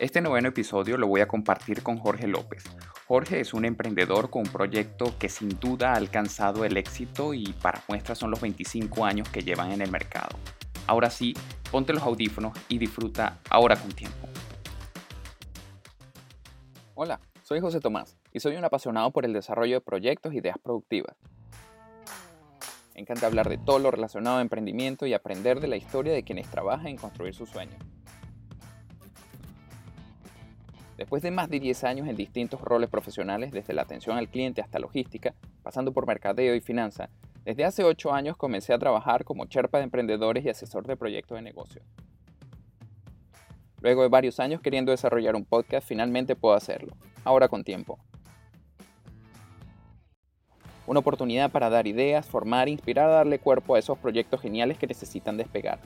[0.00, 2.64] Este noveno episodio lo voy a compartir con Jorge López.
[3.06, 7.52] Jorge es un emprendedor con un proyecto que sin duda ha alcanzado el éxito y
[7.62, 10.36] para muestra son los 25 años que llevan en el mercado.
[10.88, 11.32] Ahora sí,
[11.70, 14.26] ponte los audífonos y disfruta ahora con tiempo.
[16.96, 20.56] Hola, soy José Tomás y soy un apasionado por el desarrollo de proyectos e ideas
[20.60, 21.16] productivas.
[22.96, 26.24] Me encanta hablar de todo lo relacionado a emprendimiento y aprender de la historia de
[26.24, 27.80] quienes trabajan en construir sus sueños.
[30.96, 34.60] Después de más de 10 años en distintos roles profesionales, desde la atención al cliente
[34.60, 37.10] hasta logística, pasando por mercadeo y finanza,
[37.44, 41.36] desde hace 8 años comencé a trabajar como cherpa de emprendedores y asesor de proyectos
[41.36, 41.82] de negocio.
[43.80, 47.98] Luego de varios años queriendo desarrollar un podcast, finalmente puedo hacerlo, ahora con tiempo.
[50.86, 54.86] Una oportunidad para dar ideas, formar e inspirar darle cuerpo a esos proyectos geniales que
[54.86, 55.80] necesitan despegar.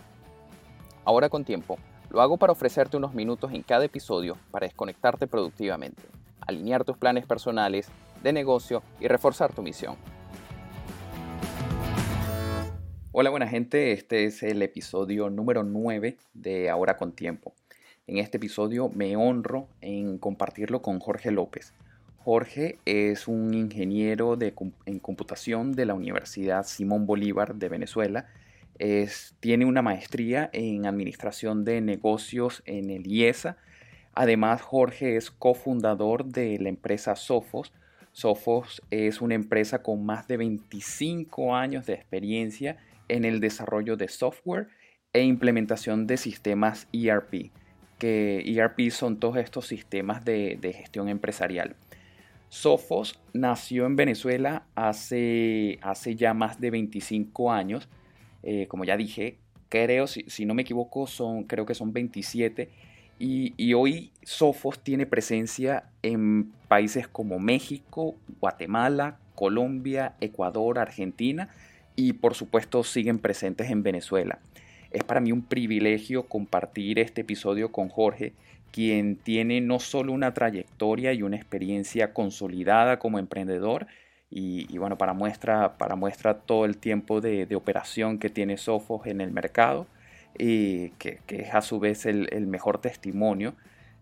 [1.04, 1.78] Ahora con tiempo,
[2.10, 6.02] lo hago para ofrecerte unos minutos en cada episodio para desconectarte productivamente,
[6.40, 7.88] alinear tus planes personales,
[8.23, 9.96] de negocio y reforzar tu misión.
[13.12, 17.52] Hola buena gente, este es el episodio número 9 de Ahora con Tiempo.
[18.06, 21.74] En este episodio me honro en compartirlo con Jorge López.
[22.18, 24.54] Jorge es un ingeniero de,
[24.87, 28.26] en computación de la Universidad Simón Bolívar de Venezuela
[29.40, 33.57] tiene una maestría en Administración de Negocios en el IESA.
[34.15, 37.73] Además, Jorge es cofundador de la empresa Sofos.
[38.12, 44.09] Sofos es una empresa con más de 25 años de experiencia en el desarrollo de
[44.09, 44.68] software
[45.12, 47.51] e implementación de sistemas ERP,
[47.99, 51.76] que ERP son todos estos sistemas de, gestión empresarial.
[52.49, 57.88] Sofos nació en Venezuela hace, hace ya más de 25 años
[58.42, 62.68] eh, como ya dije, creo, si, no me equivoco, son, creo que son 27.
[63.20, 71.48] Y, hoy Sofos tiene presencia en países como México, Guatemala, Colombia, Ecuador, Argentina
[71.97, 74.38] y por supuesto siguen presentes en Venezuela.
[74.93, 78.34] Es para mí un privilegio compartir este episodio con Jorge,
[78.71, 83.88] quien tiene no solo una trayectoria y una experiencia consolidada como emprendedor,
[84.31, 89.21] y, bueno, para muestra, para muestra todo el tiempo de, operación que tiene Sofos en
[89.21, 89.87] el mercado
[90.39, 93.55] y que, es a su vez el, el, mejor testimonio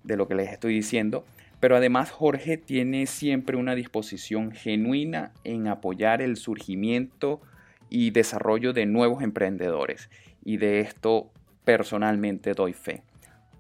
[0.03, 1.25] de lo que les estoy diciendo.
[1.61, 7.41] Pero además Jorge tiene siempre una disposición genuina en apoyar el surgimiento
[7.89, 10.11] y desarrollo de nuevos emprendedores.
[10.45, 11.31] Y de esto
[11.65, 13.03] personalmente doy fe.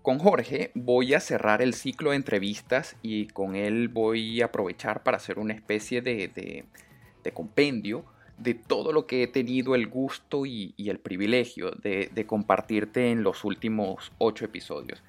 [0.06, 5.02] Con Jorge voy a cerrar el ciclo de entrevistas y con él voy a aprovechar
[5.02, 6.64] para hacer una especie de,
[7.34, 8.04] compendio
[8.38, 13.42] de todo lo que he tenido el gusto y, el privilegio de, compartirte en los
[13.42, 15.02] últimos ocho episodios.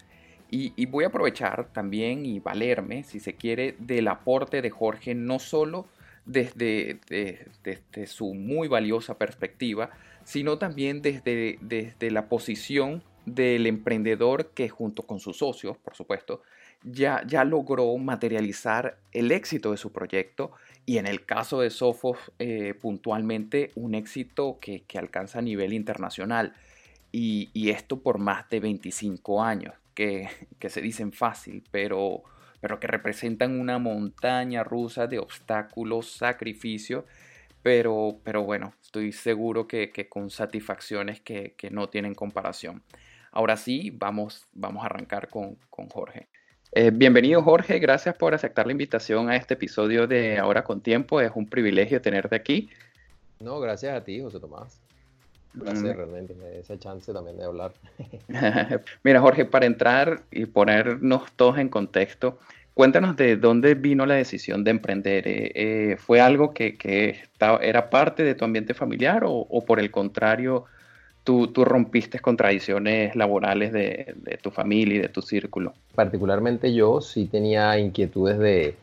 [0.50, 5.38] Y, voy a aprovechar también y valerme, si se quiere, del aporte de Jorge, no
[5.38, 5.86] solo
[6.26, 6.98] desde,
[8.08, 9.92] su muy valiosa perspectiva,
[10.24, 16.42] sino también desde la posición del emprendedor que junto con sus socios, por supuesto,
[16.82, 20.54] ya, ya logró materializar el éxito de su proyecto
[20.86, 26.54] y en el caso de Sofos eh, puntualmente un éxito que, alcanza a nivel internacional
[27.12, 30.30] y, esto por más de 25 años, que,
[30.70, 32.24] se dicen fácil, pero,
[32.62, 37.04] pero que representan una montaña rusa de obstáculos, sacrificios,
[37.62, 42.84] pero, pero bueno, estoy seguro que, con satisfacciones que, que no tienen comparación.
[43.38, 46.28] Ahora sí, vamos, vamos a arrancar con, Jorge.
[46.72, 51.22] Eh, bienvenido Jorge, gracias por aceptar la invitación a este episodio de Ahora con Tiempo.
[51.22, 52.72] Es un privilegio tenerte aquí.
[53.40, 54.82] No, gracias a ti, José Tomás.
[55.54, 55.98] Gracias mm.
[55.98, 57.74] realmente, me esa chance también de hablar.
[59.04, 62.40] Mira, Jorge, para entrar y ponernos todos en contexto,
[62.74, 65.28] cuéntanos de dónde vino la decisión de emprender.
[65.28, 67.20] Eh, eh, ¿Fue algo que,
[67.62, 70.66] era parte de tu ambiente familiar o por el contrario
[71.28, 75.74] tú, rompiste con tradiciones laborales de, tu familia y de tu círculo.
[75.94, 78.76] Particularmente yo sí tenía inquietudes de,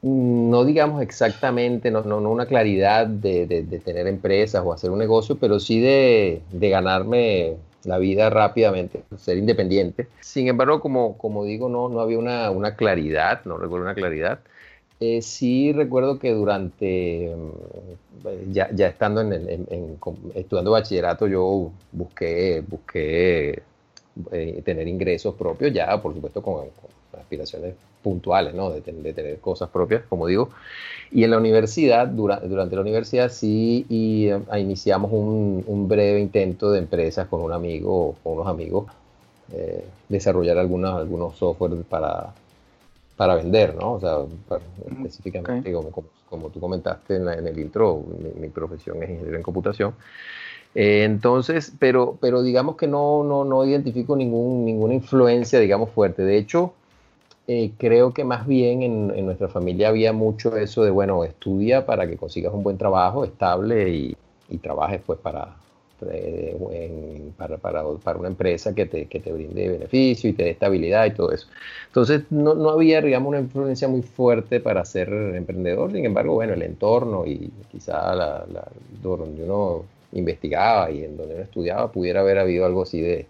[0.00, 3.46] no digamos exactamente, no, no, una claridad de,
[3.84, 10.08] tener empresas o hacer un negocio, pero sí de, ganarme la vida rápidamente, ser independiente.
[10.20, 14.40] Sin embargo, como, como digo, no, no había una, una claridad, no recuerdo una claridad.
[15.00, 19.96] Eh, sí recuerdo que durante, mm, ya, ya estando en, el,
[20.34, 23.62] estudiando bachillerato, yo busqué, busqué
[24.32, 26.66] eh, tener ingresos propios, ya por supuesto con,
[27.18, 28.70] aspiraciones puntuales, ¿no?
[28.70, 30.50] De, tener cosas propias, como digo.
[31.10, 36.70] Y en la universidad, durante la universidad sí y, eh, iniciamos un, un, breve intento
[36.70, 38.86] de empresas con un amigo, con unos amigos,
[39.52, 42.34] eh, desarrollar algunos, algunos software para,
[43.18, 43.94] para vender, ¿no?
[43.94, 44.18] O sea,
[44.92, 48.04] específicamente, como, tú comentaste en, el intro,
[48.40, 49.94] mi, profesión es ingeniero en computación.
[50.72, 56.22] Eh, entonces, pero, pero digamos que no, no, no identifico ningún, ninguna influencia, digamos, fuerte.
[56.22, 56.74] De hecho,
[57.48, 61.86] eh, creo que más bien en, en, nuestra familia había mucho eso de, bueno, estudia
[61.86, 64.16] para que consigas un buen trabajo estable y,
[64.48, 65.56] y trabajes pues para,
[67.36, 71.06] para, para, para, una empresa que te, que te, brinde beneficio y te dé estabilidad
[71.06, 71.46] y todo eso.
[71.86, 76.54] Entonces no, no, había, digamos, una influencia muy fuerte para ser emprendedor, sin embargo, bueno,
[76.54, 78.44] el entorno y quizá la,
[79.02, 83.26] donde uno investigaba y en donde uno estudiaba pudiera haber habido algo así de,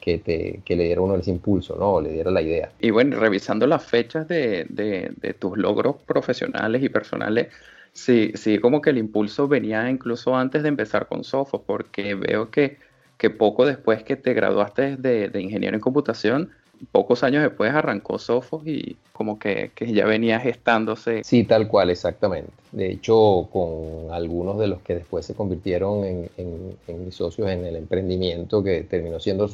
[0.00, 2.00] que, te, que, le diera uno ese impulso, ¿no?
[2.00, 2.70] le diera la idea.
[2.80, 7.48] Y bueno, revisando las fechas de, de, de, tus logros profesionales y personales,
[7.92, 12.50] Sí, sí, como que el impulso venía incluso antes de empezar con Sophos, porque veo
[12.50, 12.78] que,
[13.18, 16.50] que poco después que te graduaste de, de, ingeniero en computación,
[16.90, 21.22] pocos años después arrancó Sophos y como que, que, ya venía gestándose.
[21.22, 22.50] Sí, tal cual, exactamente.
[22.72, 27.64] De hecho, con algunos de los que después se convirtieron en, en, mis socios en
[27.64, 29.48] el emprendimiento que terminó siendo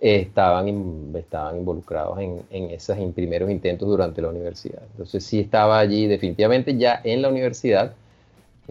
[0.00, 4.82] Estaban, estaban involucrados en, en esos primeros intentos durante la universidad.
[4.92, 7.94] Entonces sí estaba allí definitivamente ya en la universidad,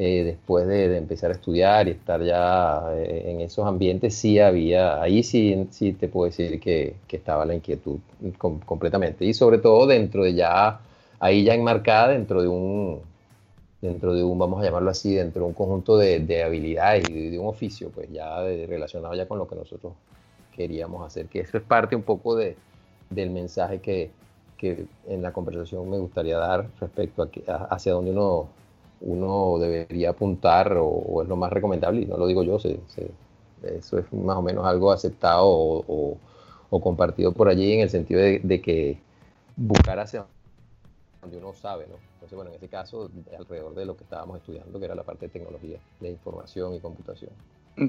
[0.02, 5.02] eh, después de, empezar a estudiar y estar ya eh, en esos ambientes, sí había,
[5.02, 8.00] ahí sí, sí te puedo decir que, que estaba la inquietud
[8.66, 9.26] completamente.
[9.26, 10.80] Y sobre todo dentro de ya,
[11.20, 13.02] ahí ya enmarcada dentro de un,
[13.82, 17.30] dentro de un, vamos a llamarlo así, dentro de un conjunto de, de habilidades y
[17.32, 19.94] de, un oficio, pues ya relacionado ya con lo que nosotros
[20.60, 22.58] queríamos hacer, que eso es parte un poco de,
[23.10, 24.12] del mensaje que,
[24.58, 28.50] que en la conversación me gustaría dar respecto a, hacia dónde uno,
[29.00, 34.14] uno debería apuntar o, es lo más recomendable, y no lo digo yo, eso es
[34.14, 36.18] más o menos algo aceptado o,
[36.70, 39.00] o, compartido por allí en el sentido de, de, que
[39.56, 40.26] buscar hacia
[41.22, 41.96] donde uno sabe, ¿no?
[42.16, 45.28] Entonces, bueno, en ese caso, alrededor de lo que estábamos estudiando, que era la parte
[45.28, 47.32] de tecnología, de información y computación.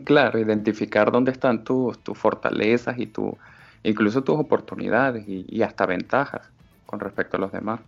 [0.05, 3.37] Claro, identificar dónde están tus, tus fortalezas y tu,
[3.83, 6.49] incluso tus oportunidades y, hasta ventajas
[6.87, 7.81] con respecto a los demás.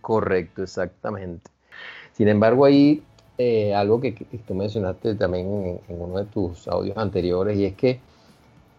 [0.00, 1.50] Correcto, exactamente.
[2.12, 3.02] Sin embargo, ahí
[3.36, 4.12] eh, algo que,
[4.46, 8.00] tú mencionaste también en, uno de tus audios anteriores, y es que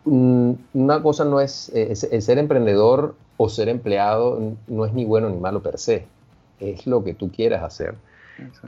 [0.06, 5.30] mm, una cosa no es, el ser emprendedor o ser empleado no es ni bueno
[5.30, 6.06] ni malo per se,
[6.60, 7.96] es lo que tú quieras hacer.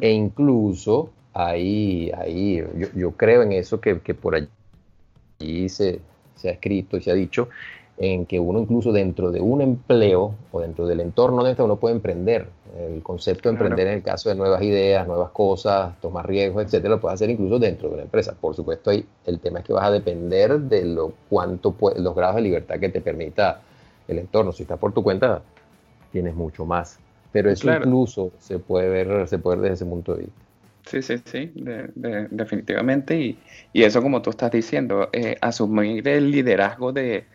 [0.02, 6.00] E incluso ahí, ahí yo, yo, creo en eso que, que por allí se,
[6.36, 7.50] se, ha escrito y se ha dicho,
[7.98, 11.76] en que uno incluso dentro de un empleo o dentro del entorno de este uno
[11.76, 12.48] puede emprender.
[12.78, 16.96] El concepto de emprender en el caso de nuevas ideas, nuevas cosas, tomar riesgos, etcétera,
[16.96, 18.36] lo puedes hacer incluso dentro de una empresa.
[18.40, 22.38] Por supuesto, ahí el tema es que vas a depender de lo cuánto los grados
[22.38, 23.62] de libertad que te permita
[24.08, 24.54] el entorno.
[24.54, 25.42] Si estás por tu cuenta,
[26.12, 27.00] tienes mucho más.
[27.32, 30.42] Pero eso incluso se puede ver, se puede ver desde ese punto de vista.
[30.86, 31.52] Sí, sí, sí,
[31.96, 33.16] definitivamente.
[33.16, 33.40] Y,
[33.74, 37.26] y, eso, como tú estás diciendo, eh, asumir el liderazgo de,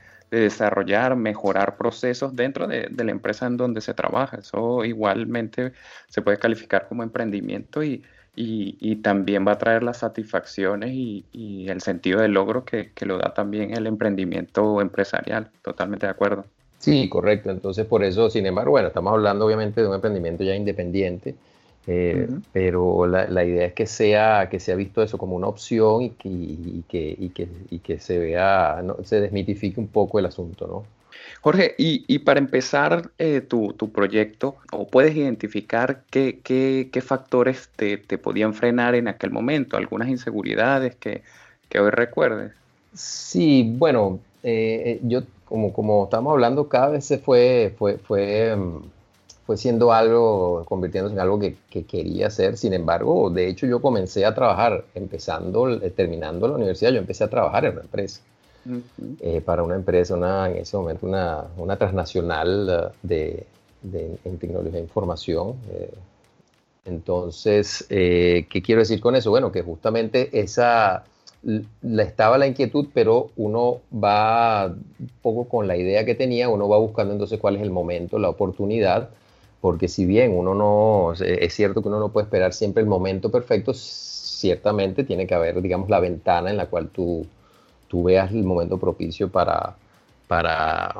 [0.41, 4.39] desarrollar, mejorar procesos dentro de, la empresa en donde se trabaja.
[4.39, 5.73] Eso igualmente
[6.09, 8.03] se puede calificar como emprendimiento y,
[8.37, 13.19] y también va a traer las satisfacciones y, el sentido de logro que, que lo
[13.19, 15.51] da también el emprendimiento empresarial.
[15.63, 16.45] Totalmente de acuerdo.
[16.79, 17.51] Sí, correcto.
[17.51, 21.35] Entonces, por eso, sin embargo, bueno, estamos hablando obviamente de un emprendimiento ya independiente
[21.87, 26.03] eh, pero la, la, idea es que sea, que sea visto eso como una opción
[26.03, 28.97] y que, y que, y que, y que se vea, ¿no?
[29.05, 30.85] se desmitifique un poco el asunto, ¿no?
[31.43, 37.01] Jorge, y, y para empezar eh, tu, tu, proyecto, ¿o puedes identificar qué, qué, qué
[37.03, 39.77] factores te, te, podían frenar en aquel momento?
[39.77, 41.23] ¿Algunas inseguridades que,
[41.69, 42.53] que hoy recuerdes?
[42.95, 48.79] Sí, bueno, eh, yo como, como estamos hablando, cada vez se fue, fue, fue mm,
[49.47, 52.57] fue siendo algo, convirtiéndose en algo que, quería hacer.
[52.57, 57.25] Sin embargo, de hecho yo comencé a trabajar, empezando, eh, terminando la universidad, yo empecé
[57.25, 58.21] a trabajar en una empresa.
[59.21, 63.47] Eh, para una empresa, una, en ese momento una, una transnacional eh,
[63.83, 65.57] de, en tecnología de información.
[66.87, 69.29] entonces, ¿qué quiero decir con eso?
[69.31, 71.05] Bueno, que justamente esa,
[71.83, 76.67] la, estaba la inquietud, pero uno va un poco con la idea que tenía, uno
[76.67, 79.11] va buscando entonces cuál es el momento, la oportunidad
[79.65, 83.31] porque si bien uno no, es cierto que uno no puede esperar siempre el momento
[83.31, 87.27] perfecto, ciertamente tiene que haber, digamos, la ventana en la cual tú,
[87.89, 89.75] tú veas el momento propicio para,
[90.29, 90.97] para,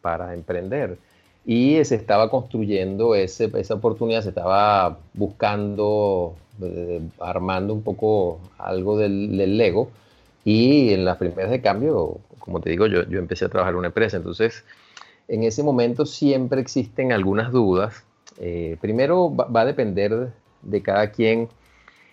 [0.00, 0.96] para emprender.
[1.44, 8.96] Y se estaba construyendo ese, esa oportunidad, se estaba buscando, eh, armando un poco algo
[8.96, 9.90] del, Lego
[10.44, 13.78] Y en las primeras de cambio, como te digo, yo, yo empecé a trabajar en
[13.78, 14.18] una empresa.
[14.18, 14.62] Entonces,
[15.28, 18.04] en ese momento siempre existen algunas dudas.
[18.38, 21.48] Eh, primero va, a depender de cada quien,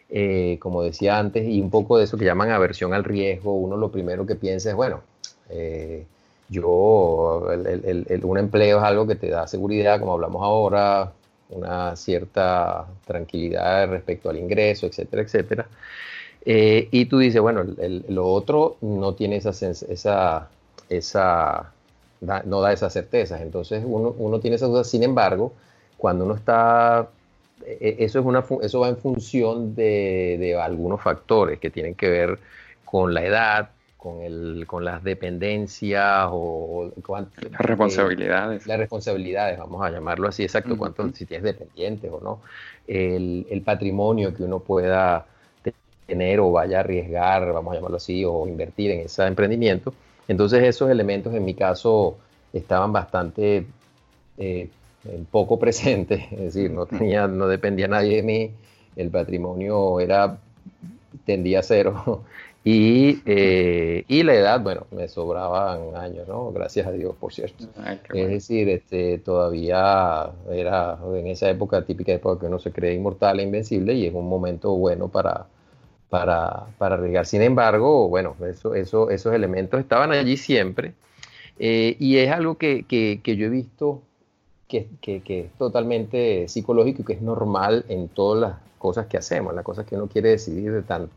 [0.10, 3.56] eh, como decía antes, y un poco de eso que llaman aversión al riesgo.
[3.56, 5.02] Uno lo primero que piensa es, bueno,
[5.50, 6.06] eh,
[6.50, 6.72] yo,
[8.24, 11.12] un empleo es algo que te da seguridad, como hablamos ahora,
[11.50, 15.68] una cierta tranquilidad respecto al ingreso, etcétera, etcétera.
[16.46, 17.64] y tú dices, bueno,
[18.10, 20.50] lo otro no tiene esa, esa,
[20.90, 21.73] esa
[22.46, 23.42] no da esas certezas.
[23.42, 24.90] Entonces uno, tiene esas dudas.
[24.90, 25.54] Sin embargo,
[25.98, 27.10] cuando uno está,
[27.66, 32.10] e, e, eso, es una, eso va en función de, algunos factores que tienen que
[32.10, 32.40] ver
[32.86, 37.28] con la edad, con, el, con las dependencias o, las
[37.60, 38.68] responsabilidades.
[38.68, 42.42] las responsabilidades, vamos a llamarlo así, exacto, cuánto, si tienes dependientes o no,
[42.86, 45.26] el, el, patrimonio que uno pueda
[46.06, 49.94] tener o vaya a arriesgar, vamos a llamarlo así, o invertir en ese emprendimiento.
[50.28, 52.18] Entonces esos elementos en mi caso
[52.54, 53.66] estaban bastante
[54.38, 54.70] eh,
[55.32, 58.52] poco presentes, es decir, no, tenía, no dependía nadie de mí,
[58.96, 60.38] el patrimonio era,
[61.26, 62.24] tendía a cero
[62.64, 66.52] y, eh, y la edad, bueno, me sobraban años, ¿no?
[66.52, 67.66] Gracias a Dios, por cierto.
[68.14, 73.40] es decir, este, todavía era en esa época típica época que uno se cree inmortal
[73.40, 75.48] e invencible y es un momento bueno para,
[76.14, 77.26] para, para arriesgar.
[77.26, 80.94] Sin embargo, bueno, eso, eso, esos elementos estaban allí siempre
[81.58, 84.04] eh, y es algo que, que, yo he visto
[84.68, 89.56] que, que, es totalmente psicológico y que es normal en todas las cosas que hacemos,
[89.56, 91.12] las cosas que uno quiere decidir de tanto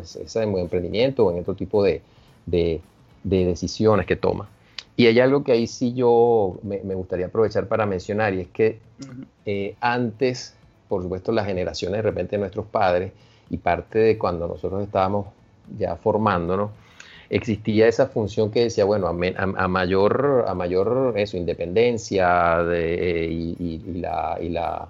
[0.00, 2.00] ese emprendimiento o en otro tipo de,
[2.46, 2.80] de,
[3.24, 4.48] decisiones que toma.
[4.96, 8.78] Y hay algo que ahí sí yo me, gustaría aprovechar para mencionar y es que
[9.44, 10.54] eh, antes,
[10.88, 13.12] por supuesto, las generaciones de repente de nuestros padres,
[13.50, 15.26] y parte de cuando nosotros estábamos
[15.78, 16.70] ya formándonos,
[17.30, 19.12] existía esa función que decía, bueno, a,
[19.68, 24.88] mayor, a mayor eso, independencia de, y, la, y la,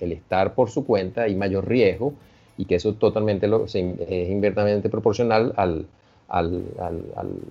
[0.00, 2.14] el, estar por su cuenta y mayor riesgo,
[2.56, 5.86] y que eso totalmente lo, es inmediatamente proporcional al,
[6.28, 6.62] al,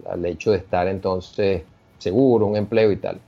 [0.09, 1.63] al, hecho de estar entonces
[1.97, 3.19] seguro, un empleo y tal.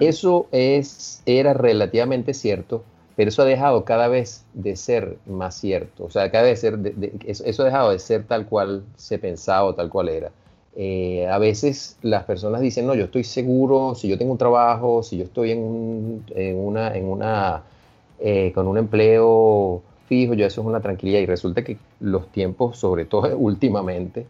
[0.00, 2.82] Eso es, era relativamente cierto
[3.16, 6.78] pero eso ha dejado cada vez de ser más cierto, o sea, cada vez ser,
[7.24, 10.30] eso, ha dejado de ser tal cual se pensaba o tal cual era.
[10.76, 15.04] Eh, a veces las personas dicen, no, yo estoy seguro, si yo tengo un trabajo,
[15.04, 16.24] si yo estoy en,
[16.56, 17.62] una,
[18.18, 22.76] eh, con un empleo fijo, yo eso es una tranquilidad y resulta que los tiempos,
[22.78, 24.26] sobre todo últimamente,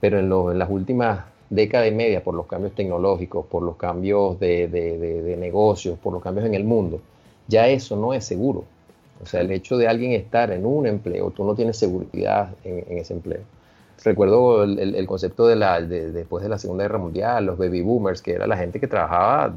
[0.00, 4.38] pero en, en las últimas décadas y media, por los cambios tecnológicos, por los cambios
[4.38, 7.00] de, de negocios, por los cambios en el mundo,
[7.48, 8.64] ya eso no es seguro.
[9.20, 12.98] O sea, el hecho de alguien estar en un empleo, tú no tienes seguridad en,
[12.98, 13.40] ese empleo.
[14.04, 18.32] Recuerdo el, concepto de la, después de la Segunda Guerra Mundial, los baby boomers, que
[18.32, 19.52] era la gente que trabajaba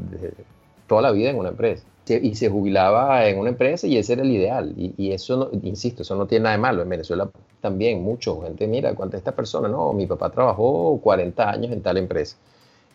[0.88, 4.24] toda la vida en una empresa y se jubilaba en una empresa y ese era
[4.24, 4.74] el ideal.
[4.76, 6.82] Y, eso, no, insisto, eso no tiene nada de malo.
[6.82, 7.30] En Venezuela
[7.62, 9.68] también, mucho gente, mira, ¿cuánta esta persona?
[9.68, 12.36] No, mi papá trabajó 40 años en tal empresa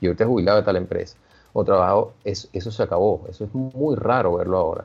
[0.01, 1.17] y ahorita es jubilado de tal empresa
[1.53, 3.27] o trabajo, eso, eso se acabó.
[3.29, 4.85] Eso es muy raro verlo ahora.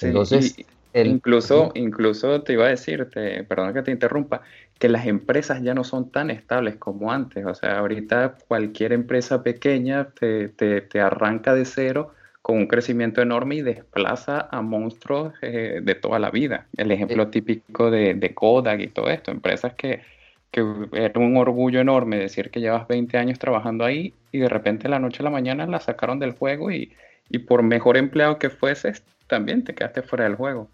[0.00, 0.56] Entonces,
[0.94, 3.08] incluso, incluso te iba a decir,
[3.48, 4.42] perdona que te interrumpa,
[4.78, 7.44] que las empresas ya no son tan estables como antes.
[7.46, 13.56] O sea, ahorita cualquier empresa pequeña te, te, arranca de cero con un crecimiento enorme
[13.56, 16.66] y desplaza a monstruos eh, de toda la vida.
[16.76, 20.00] El ejemplo típico de, de Kodak y todo esto, empresas que
[20.50, 24.88] que era un orgullo enorme decir que llevas 20 años trabajando ahí y de repente
[24.88, 26.92] la noche a la mañana la sacaron del juego y,
[27.28, 30.68] y por mejor empleado que fueses, también te quedaste fuera del juego.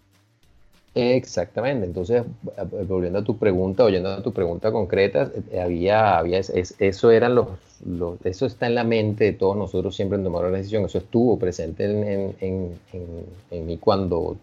[0.95, 2.23] Exactamente, entonces
[2.87, 7.47] volviendo a tu pregunta, oyendo a tu pregunta concreta, eh, había, había eso eran los,
[8.23, 11.39] eso está en la mente de todos nosotros siempre en tomar una decisión, eso estuvo
[11.39, 14.37] presente en, en, en, en mí cuando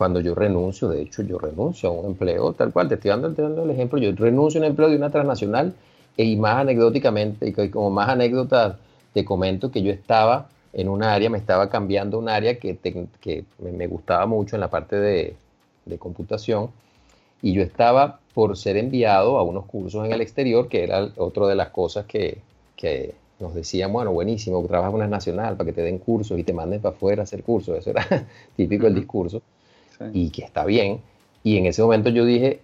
[0.00, 3.28] cuando yo renuncio, de hecho yo renuncio a un empleo, tal cual, te estoy dando,
[3.64, 5.74] el ejemplo, yo renuncio a un empleo de una transnacional
[6.16, 8.78] y más anecdóticamente, y como más anécdota,
[9.12, 12.78] te comento que yo estaba en un área, me estaba cambiando un área que,
[13.20, 15.36] que me gustaba mucho en la parte de,
[15.84, 16.70] de computación
[17.42, 21.46] y yo estaba por ser enviado a unos cursos en el exterior, que era otra
[21.46, 22.38] de las cosas que,
[22.74, 26.42] que nos decían, bueno, buenísimo, trabajas en una nacional para que te den cursos y
[26.42, 28.06] te manden para afuera a hacer cursos, eso era
[28.56, 29.42] típico el discurso
[30.12, 31.00] y que está bien.
[31.42, 32.60] Y en ese momento yo dije,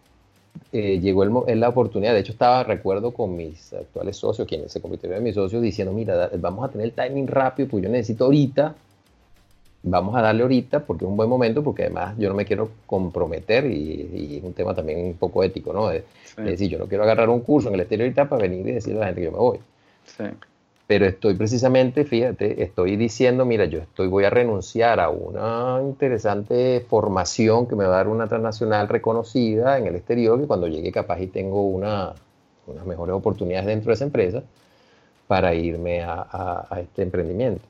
[0.72, 4.80] eh, llegó el, la oportunidad, de hecho estaba, recuerdo, con mis actuales socios, quienes se
[4.80, 8.24] convirtieron en mis socios, diciendo, mira, vamos a tener el timing rápido, pues yo necesito
[8.24, 8.74] ahorita
[9.86, 12.70] vamos a darle ahorita porque es un buen momento, porque además yo no me quiero
[12.86, 15.90] comprometer y, es un tema también un poco ético, ¿no?
[15.90, 16.04] Es
[16.36, 18.98] decir, yo no quiero agarrar un curso en el exterior ahorita para venir y decirle
[18.98, 19.58] a la gente que yo me voy.
[20.04, 20.24] Sí.
[20.86, 26.84] Pero estoy precisamente, fíjate, estoy diciendo, mira, yo estoy, voy a renunciar a una interesante
[26.88, 30.92] formación que me va a dar una transnacional reconocida en el exterior, que cuando llegue
[30.92, 32.14] capaz y tengo una,
[32.68, 34.42] unas mejores oportunidades dentro de esa empresa
[35.26, 37.64] para irme a este emprendimiento.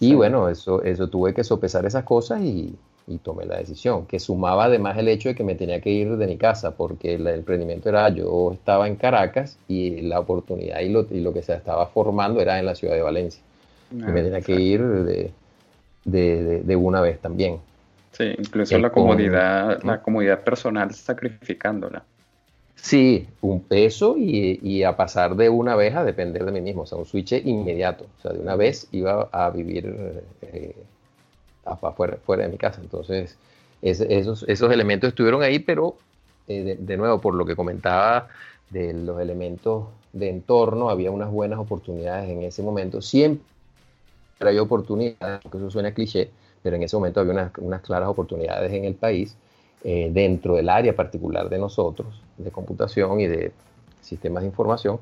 [0.00, 2.76] Y bueno, eso, eso tuve que sopesar esas cosas y,
[3.16, 6.26] tomé la decisión, que sumaba además el hecho de que me tenía que ir de
[6.26, 11.06] mi casa, porque el emprendimiento era, yo estaba en Caracas y la oportunidad y lo,
[11.10, 13.42] y lo que se estaba formando era en la ciudad de Valencia.
[13.90, 15.30] y me tenía que ir de,
[16.04, 17.56] de, de, una vez también.
[18.12, 22.04] Sí, incluso la comodidad, la comodidad personal sacrificándola.
[22.80, 26.86] Sí, un peso y, a pasar de una vez a depender de mí mismo, o
[26.86, 28.06] sea, un switch inmediato.
[28.18, 30.76] O sea, de una vez iba a vivir eh,
[31.76, 32.80] fuera, de mi casa.
[32.80, 33.36] Entonces,
[33.82, 35.96] esos, esos elementos estuvieron ahí, pero
[36.48, 38.28] eh, de, nuevo, por lo que comentaba
[38.70, 43.02] de los elementos de entorno, había unas buenas oportunidades en ese momento.
[43.02, 43.44] Siempre
[44.40, 46.30] hay oportunidades, porque eso suena cliché,
[46.62, 49.36] pero en ese momento había unas, unas claras oportunidades en el país
[49.84, 53.52] eh, dentro del área particular de nosotros, de computación y de
[54.02, 54.98] sistemas de información.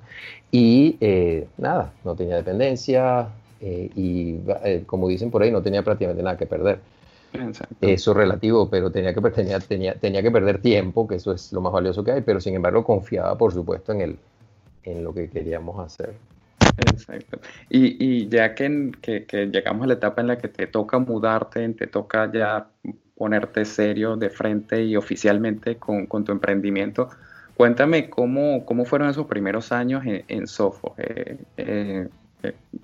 [0.50, 3.28] Y eh, nada, no tenía dependencia
[3.66, 4.38] eh, y
[4.86, 6.78] como dicen por ahí, no tenía prácticamente nada que perder.
[7.80, 11.52] Eso es relativo, pero tenía que, tenía, tenía, tenía que perder tiempo, que eso es
[11.52, 14.18] lo más valioso que hay, pero sin embargo confiaba, por supuesto, en, el,
[14.84, 16.14] en lo que queríamos hacer.
[16.78, 17.40] Exacto.
[17.68, 20.98] Y, y ya que, que, que, llegamos a la etapa en la que te toca
[20.98, 22.68] mudarte, te toca ya
[23.16, 27.08] ponerte serio de frente y oficialmente con, tu emprendimiento.
[27.56, 32.08] Cuéntame cómo, cómo fueron esos primeros años en, en Sofo, eh, eh, eh,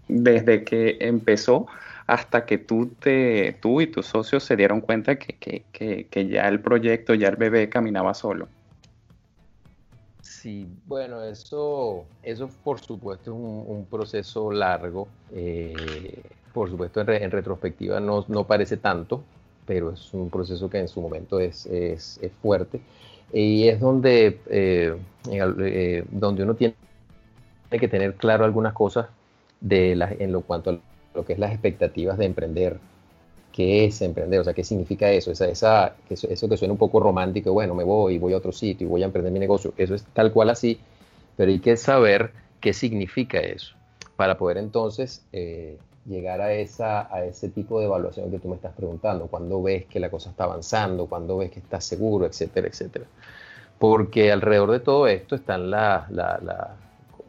[0.08, 1.66] desde que empezó
[2.06, 7.14] hasta que tú, te, tú y tus socios se dieron cuenta que, ya el proyecto,
[7.14, 8.48] ya el bebé caminaba solo.
[10.20, 15.08] Sí, bueno, eso, eso por supuesto es un, proceso largo.
[16.52, 19.22] por supuesto, en, retrospectiva no, no, parece tanto,
[19.66, 22.80] pero es un proceso que en su momento es, es, es fuerte.
[23.32, 24.96] Y es donde, eh,
[25.30, 26.74] eh, donde uno tiene
[27.70, 29.06] que tener claro algunas cosas
[29.62, 30.78] de la, en lo cuanto a
[31.14, 32.78] lo que es las expectativas de emprender.
[33.52, 34.40] ¿Qué es emprender?
[34.40, 35.30] O sea, ¿qué significa eso?
[35.30, 38.50] Esa, esa, eso, eso que suena un poco romántico, bueno, me voy, voy a otro
[38.50, 39.74] sitio y voy a emprender mi negocio.
[39.76, 40.80] Eso es tal cual así,
[41.36, 43.74] pero hay que saber qué significa eso
[44.16, 48.56] para poder entonces eh, llegar a, esa, a ese tipo de evaluación que tú me
[48.56, 52.68] estás preguntando, cuando ves que la cosa está avanzando, cuando ves que estás seguro, etcétera,
[52.68, 53.04] etcétera.
[53.78, 56.76] Porque alrededor de todo esto están la, la, la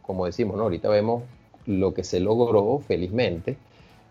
[0.02, 0.64] como decimos, ¿no?
[0.64, 1.24] ahorita vemos
[1.66, 3.58] lo que se logró felizmente,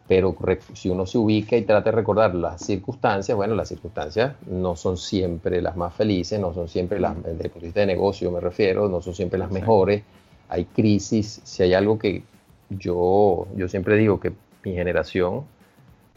[0.09, 0.37] pero
[0.75, 4.97] si uno se ubica y trata de recordar las circunstancias, bueno, las circunstancias no son
[4.97, 8.31] siempre las más felices, no son siempre las, desde el punto de vista de negocio
[8.31, 10.03] me refiero, no son siempre las mejores,
[10.49, 12.23] hay crisis, si hay algo que
[12.69, 14.33] yo, yo siempre digo que
[14.65, 15.45] mi generación,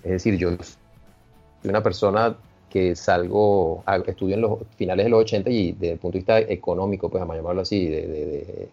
[0.04, 2.36] es decir, yo soy una persona
[2.70, 6.40] que salgo, estudio en los finales de los 80 y desde el punto de vista
[6.40, 8.68] económico, pues vamos a llamarlo así, de,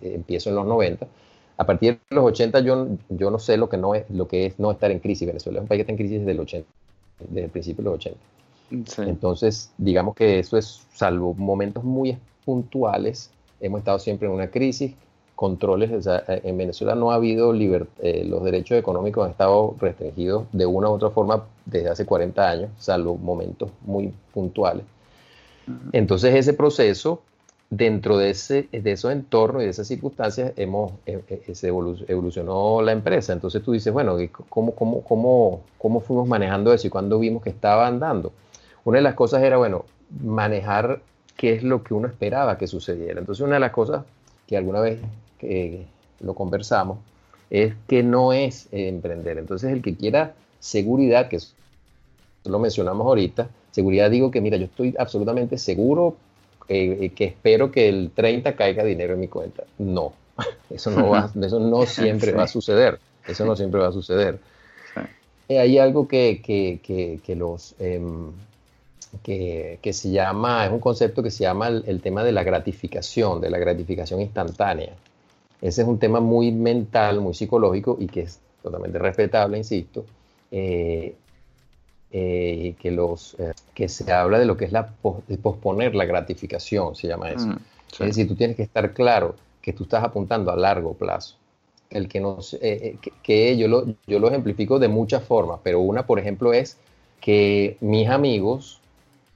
[0.00, 1.06] empiezo en los 90.
[1.56, 4.46] A partir de los 80 yo, yo no sé lo que, no es, lo que
[4.46, 5.26] es no estar en crisis.
[5.26, 6.68] Venezuela es un país que está en crisis desde el, 80,
[7.20, 8.18] desde el principio de los 80.
[9.08, 14.94] Entonces, digamos que eso es, salvo momentos muy puntuales, hemos estado siempre en una crisis
[15.34, 16.06] controles.
[16.06, 20.88] Eh, en Venezuela no ha habido eh, los derechos económicos han estado restringidos de una
[20.88, 24.84] u otra forma desde hace 40 años, salvo momentos muy puntuales.
[25.92, 27.22] Entonces ese proceso,
[27.70, 32.92] dentro de, ese, de esos entornos y de esas circunstancias, hemos, eh, se evolucionó la
[32.92, 33.32] empresa.
[33.32, 34.16] Entonces tú dices, bueno,
[34.48, 38.32] ¿cómo, cómo, cómo, ¿cómo fuimos manejando eso y cuándo vimos que estaba andando?
[38.84, 39.84] Una de las cosas era, bueno,
[40.22, 41.00] manejar
[41.36, 43.18] qué es lo que uno esperaba que sucediera.
[43.18, 44.04] Entonces una de las cosas
[44.46, 45.00] que alguna vez
[45.38, 45.86] que
[46.20, 46.98] lo conversamos,
[47.50, 49.38] es que no es emprender.
[49.38, 51.38] Entonces, el que quiera seguridad, que
[52.44, 56.16] lo mencionamos ahorita, seguridad digo que, mira, yo estoy absolutamente seguro
[56.68, 59.64] eh, que espero que el 30 caiga dinero en mi cuenta.
[59.78, 60.12] No,
[60.70, 62.98] eso no, va, eso no siempre va a suceder.
[63.26, 64.38] Eso no siempre va a suceder.
[65.48, 67.74] Eh, hay algo que, que, que, los...
[67.78, 68.32] Em,
[69.22, 73.40] que, que, se llama, es un concepto que se llama el, tema de la gratificación,
[73.40, 74.94] de la gratificación instantánea.
[75.62, 80.04] Ese es un tema muy mental, muy psicológico y que es totalmente respetable, insisto.
[80.50, 81.14] Eh,
[82.16, 84.86] eh, que, los, eh, que se habla de lo que es la
[85.42, 87.48] posponer la gratificación, se llama eso.
[87.48, 87.58] Mm,
[87.90, 91.34] es decir, tú tienes que estar claro que tú estás apuntando a largo plazo.
[91.90, 96.06] el que nos, eh, que, yo, lo, yo lo ejemplifico de muchas formas, pero una,
[96.06, 96.76] por ejemplo, es
[97.20, 98.80] que mis amigos,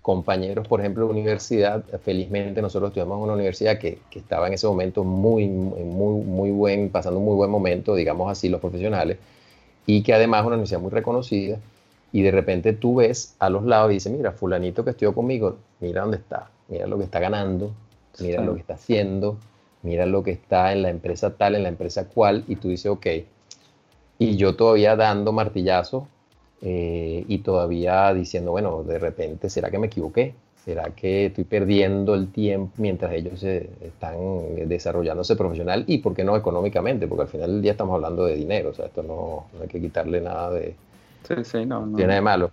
[0.01, 4.53] compañeros, por ejemplo, de universidad, felizmente nosotros estudiamos en una universidad que, que, estaba en
[4.53, 9.19] ese momento muy, muy, muy buen, pasando un muy buen momento, digamos así, los profesionales,
[9.85, 11.59] y que además es una universidad muy reconocida,
[12.13, 15.57] y de repente tú ves a los lados y dices, mira, fulanito que estudió conmigo,
[15.81, 17.73] mira dónde está, mira lo que está ganando,
[18.21, 19.37] mira lo que está haciendo,
[19.83, 22.87] mira lo que está en la empresa tal, en la empresa cual, y tú dices,
[22.87, 23.07] ok,
[24.19, 26.09] y yo todavía dando martillazo
[26.63, 30.35] eh, y todavía diciendo, bueno, de repente, ¿será que me equivoqué?
[30.65, 34.17] ¿Será que estoy perdiendo el tiempo mientras ellos están
[34.69, 37.07] desarrollándose profesional y por qué no económicamente?
[37.07, 39.81] Porque al final del día estamos hablando de dinero, o sea, esto no, hay que
[39.81, 40.75] quitarle nada de...
[41.27, 41.97] Sí, sí, no, no.
[41.97, 42.51] Tiene de malo.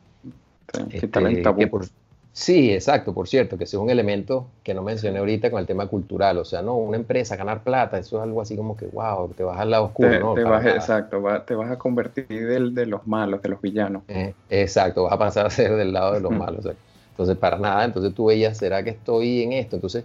[0.73, 1.85] Sí, este, por,
[2.33, 5.87] sí, exacto, por cierto, que es un elemento que no mencioné ahorita con el tema
[5.87, 9.29] cultural, o sea, no, una empresa, ganar plata, eso es algo así como que, wow,
[9.29, 10.33] te vas al lado oscuro, ¿no?
[10.33, 14.03] Te vas, exacto, te vas a convertir del, de los malos, de los villanos.
[14.07, 16.67] Eh, exacto, vas a pasar a ser del lado de los malos.
[17.11, 19.77] Entonces, para nada, entonces tú veías, ¿será que estoy en esto?
[19.77, 20.03] Entonces,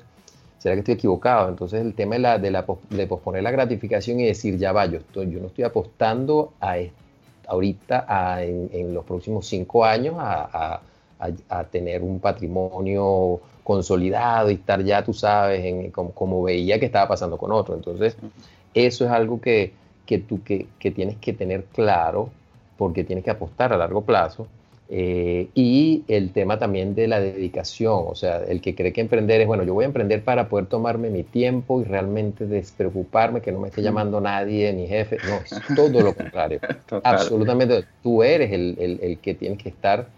[0.59, 1.49] ¿será que estoy equivocado?
[1.49, 4.87] Entonces, el tema de, la, de, la, de posponer la gratificación y decir, ya va,
[4.87, 6.79] yo, estoy, yo no estoy apostando a
[7.51, 10.81] ahorita, a, en, los próximos cinco años, a,
[11.19, 17.09] a, tener un patrimonio consolidado y estar ya, tú sabes, en, como, veía que estaba
[17.09, 17.75] pasando con otro.
[17.75, 18.17] Entonces,
[18.73, 19.73] eso es algo que,
[20.07, 22.31] que tú que, que tienes que tener claro
[22.79, 24.47] porque tienes que apostar a largo plazo
[24.93, 29.41] eh, y el tema también de la dedicación, o sea, el que cree que emprender
[29.41, 33.53] es, bueno, yo voy a emprender para poder tomarme mi tiempo y realmente despreocuparme, que
[33.53, 36.59] no me esté llamando nadie, ni jefe, no, es todo lo contrario.
[37.05, 40.09] Absolutamente, tú eres el, el, el, que tienes que estar,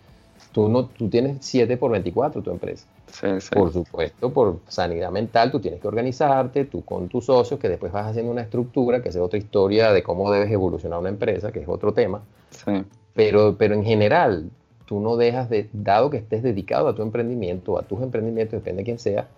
[0.52, 2.86] tú, no, tú tienes 7 por 24 tu empresa.
[3.08, 3.50] Sí, sí.
[3.52, 7.92] Por supuesto, por sanidad mental, tú tienes que organizarte, tú con tus socios, que después
[7.92, 11.60] vas haciendo una estructura, que es otra historia de cómo debes evolucionar una empresa, que
[11.60, 12.22] es otro tema.
[12.64, 12.72] Sí.
[13.12, 14.50] Pero, pero en general,
[14.86, 18.80] tú no dejas de, dado que estés dedicado a tu emprendimiento, a tus emprendimientos, depende
[18.80, 19.28] de quién sea,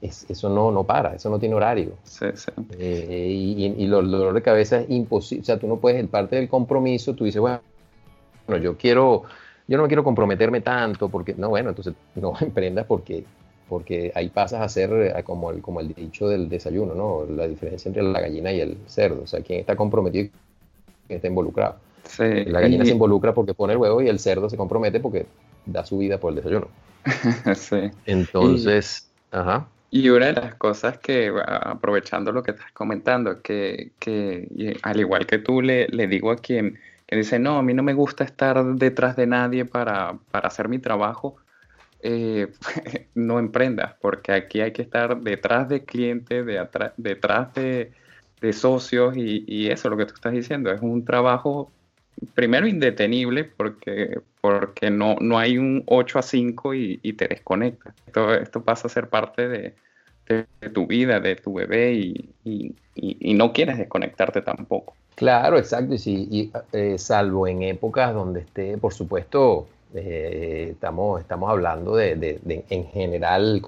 [0.00, 1.92] eso no, no para, eso no tiene horario.
[2.04, 2.52] Sí, sí.
[2.78, 6.08] Eh, y, y, el dolor de cabeza es imposible, o sea, tú no puedes, el
[6.08, 7.60] parte del compromiso, tú dices, bueno,
[8.62, 9.24] yo quiero,
[9.66, 13.24] yo no me quiero comprometerme tanto, porque, no, bueno, entonces no emprendas porque,
[13.68, 17.26] porque ahí pasas a ser eh, como el, como el dicho del desayuno, ¿no?
[17.34, 20.30] La diferencia entre la gallina y el cerdo, o sea, quién está comprometido y
[21.06, 21.87] quién está involucrado
[22.18, 25.26] la gallina se involucra porque pone el huevo y el cerdo se compromete porque
[25.66, 26.68] da su vida por el desayuno.
[27.54, 27.90] sí.
[28.06, 29.68] Entonces, y, ajá.
[29.90, 35.26] Y una de las cosas que, aprovechando lo que estás comentando, que, que al igual
[35.26, 38.22] que tú le, le digo a quien que dice, no, a mí no me gusta
[38.22, 41.36] estar detrás de nadie para, para hacer mi trabajo,
[42.02, 42.52] eh,
[43.14, 46.68] no emprendas, porque aquí hay que estar detrás de clientes, de
[46.98, 47.92] detrás de,
[48.42, 51.72] de socios y, y, eso, lo que tú estás diciendo, es un trabajo
[52.34, 57.94] primero indetenible porque, porque no, no hay un 8 a 5 y, te desconectas.
[58.06, 59.74] Esto, esto pasa a ser parte de,
[60.72, 62.74] tu vida, de tu bebé y,
[63.34, 64.94] no quieres desconectarte tampoco.
[65.14, 65.94] Claro, exacto.
[65.94, 72.40] Y, sí, eh, salvo en épocas donde esté, por supuesto, eh, estamos, estamos hablando de,
[72.68, 73.62] en general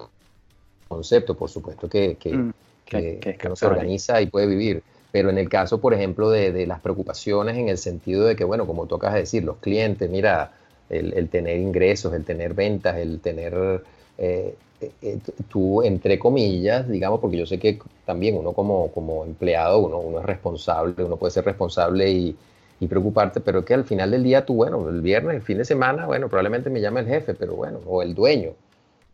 [0.87, 2.53] concepto, por supuesto que, que, mm,
[2.85, 4.83] que, no se organiza y puede vivir.
[5.11, 8.65] Pero en el caso, por ejemplo, de, las preocupaciones en el sentido de que, bueno,
[8.65, 10.53] como tú acabas de decir, los clientes, mira,
[10.89, 13.83] el, tener ingresos, el tener ventas, el tener,
[14.17, 14.55] eh,
[15.01, 15.19] eh,
[15.49, 20.19] tú, entre comillas, digamos, porque yo sé que también uno como, como empleado, uno, uno
[20.19, 22.35] es responsable, uno puede ser responsable y,
[22.81, 25.65] y preocuparte, pero que al final del día tú, bueno, el viernes, el fin de
[25.65, 28.53] semana, bueno, probablemente me llame el jefe, pero bueno, o el dueño,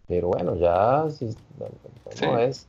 [0.07, 1.35] pero bueno, ya, si,
[2.21, 2.67] no es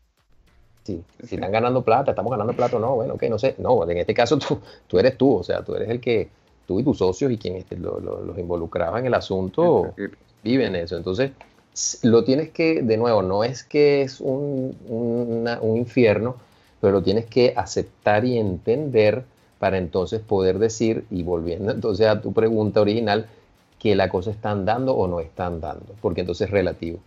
[0.96, 3.98] si, están ganando plata, estamos ganando plata o no, bueno, ok, no sé, no, en
[3.98, 6.28] este caso tú, tú eres tú, o sea, tú eres el que,
[6.66, 9.94] tú y tus socios y quien este, los involucraba en el asunto,
[10.42, 11.32] viven eso, entonces
[12.02, 16.36] lo tienes que, de nuevo, no es que es un, un infierno,
[16.80, 19.24] pero lo tienes que aceptar y entender
[19.58, 23.26] para entonces poder decir, y volviendo entonces a tu pregunta original,
[23.78, 26.98] que la cosa está andando o no está andando, porque entonces es relativo.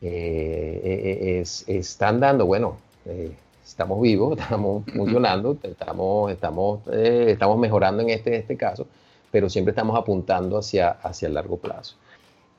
[0.00, 3.32] Eh, eh, eh, es, están dando, bueno, eh,
[3.64, 8.86] estamos vivos, estamos funcionando, estamos, estamos, eh, estamos mejorando en este, este caso,
[9.30, 11.96] pero siempre estamos apuntando hacia, hacia el largo plazo.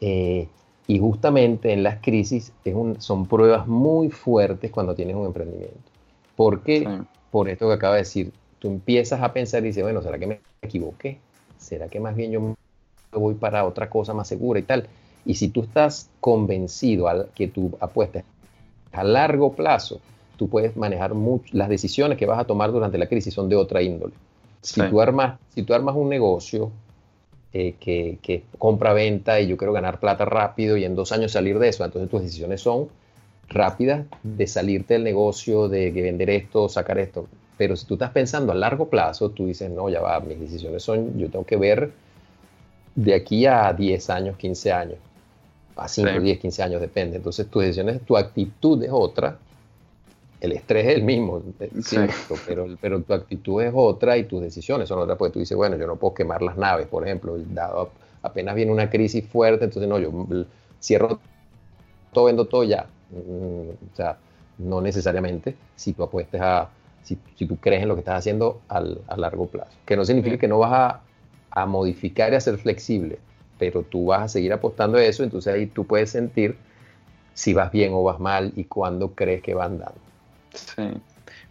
[0.02, 0.48] Eh,
[0.88, 5.78] y justamente en las crisis es un, son pruebas muy fuertes cuando tienes un emprendimiento.
[6.36, 6.88] ¿Por qué?
[7.32, 10.28] Por esto que acaba de decir, tú empiezas a pensar y dices, bueno, ¿será que
[10.28, 11.18] me equivoqué?
[11.58, 12.56] ¿Será que más bien yo me
[13.12, 14.88] voy para otra cosa más segura y tal?
[15.26, 18.24] Y si tú estás convencido que tu apuesta
[18.92, 20.00] a largo plazo,
[20.38, 23.56] tú puedes manejar mucho, las decisiones que vas a tomar durante la crisis son de
[23.56, 24.14] otra índole.
[24.62, 26.72] Si, tú, armas, si tú armas un negocio
[27.54, 31.60] eh, que, que compra-venta y yo quiero ganar plata rápido y en dos años salir
[31.60, 32.90] de eso, entonces tus decisiones son
[33.48, 37.28] rápidas de salirte del negocio, de vender esto, sacar esto.
[37.58, 40.84] Pero si tú estás pensando a largo plazo, tú dices, no, ya va, mis decisiones
[40.84, 41.92] son, yo tengo que ver
[42.96, 44.98] de aquí a 10 años, 15 años,
[45.76, 47.18] a 5, 10, 15 años, depende.
[47.18, 49.38] Entonces tu decisiones, tu actitud es otra,
[50.42, 51.72] el estrés es el mismo, eh,
[52.46, 55.78] pero, pero tu actitud es otra y tus decisiones son otras, porque tú dices, bueno,
[55.78, 57.92] yo no puedo quemar las naves, por ejemplo, dado
[58.26, 60.12] apenas viene una crisis fuerte, entonces no, yo
[60.82, 61.20] cierro
[62.12, 62.88] todo, vendo todo ya.
[63.12, 64.18] Mm, o sea,
[64.58, 66.70] no necesariamente si tú apuestes a
[67.04, 68.82] si, tú crees en lo que estás haciendo a
[69.16, 69.72] largo plazo.
[69.86, 70.96] Que no significa que no vas
[71.52, 73.18] a, modificar y a ser flexible,
[73.58, 76.58] pero tú vas a seguir apostando a eso, entonces ahí tú puedes sentir
[77.34, 79.96] si vas bien o vas mal y cuándo crees que va andando.
[80.56, 80.84] Sí.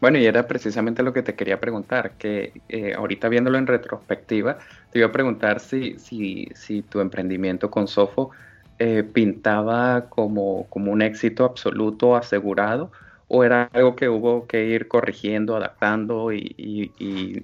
[0.01, 4.59] Bueno, y era precisamente lo que te quería preguntar, que eh, ahorita viéndolo en retrospectiva,
[4.90, 8.31] te iba a preguntar si, si, si tu emprendimiento con Sofo
[8.79, 12.90] eh, pintaba como, como un éxito absoluto asegurado
[13.29, 16.93] o era algo que hubo que ir corrigiendo, adaptando y,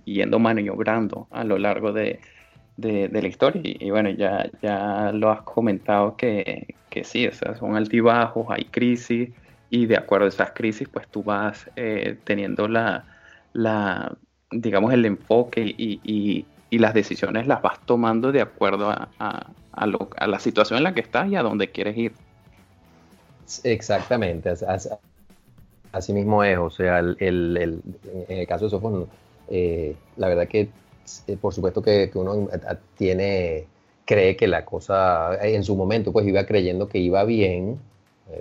[0.05, 2.21] yendo maniobrando a lo largo de,
[2.77, 3.63] la historia.
[3.65, 9.31] Y, bueno, ya, ya lo has comentado que, sí, o sea, son altibajos, hay crisis
[9.71, 13.05] y de acuerdo a esas crisis, pues tú vas eh, teniendo la,
[13.53, 14.17] la,
[14.51, 20.79] digamos, el enfoque y, las decisiones las vas tomando de acuerdo a, a, la situación
[20.79, 22.13] en la que estás y a dónde quieres ir.
[23.65, 24.53] Exactamente.
[25.93, 27.83] Así mismo es, o sea, el, en
[28.29, 29.09] el caso de Sofos,
[29.49, 30.69] eh, la verdad que
[31.27, 32.49] eh, por supuesto que, uno
[32.97, 33.67] tiene,
[34.05, 37.79] cree que la cosa en su momento pues iba creyendo que iba bien.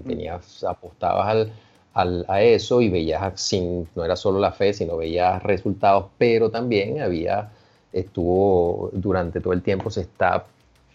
[0.06, 1.50] Tenías, apostabas
[1.94, 6.50] al, a eso y veías, sin, no era solo la fe, sino veías resultados, pero
[6.50, 7.52] también había,
[7.92, 10.46] estuvo durante todo el tiempo se está,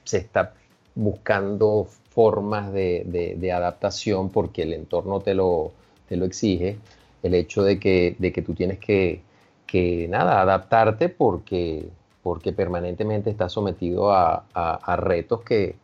[0.04, 0.54] se está
[0.94, 5.72] buscando formas de, de adaptación porque el entorno te lo
[6.08, 6.78] te lo exige,
[7.22, 9.22] el hecho de que, de que tú tienes que,
[9.66, 11.88] que, nada, adaptarte porque,
[12.22, 15.76] porque permanentemente estás sometido a, a, retos que,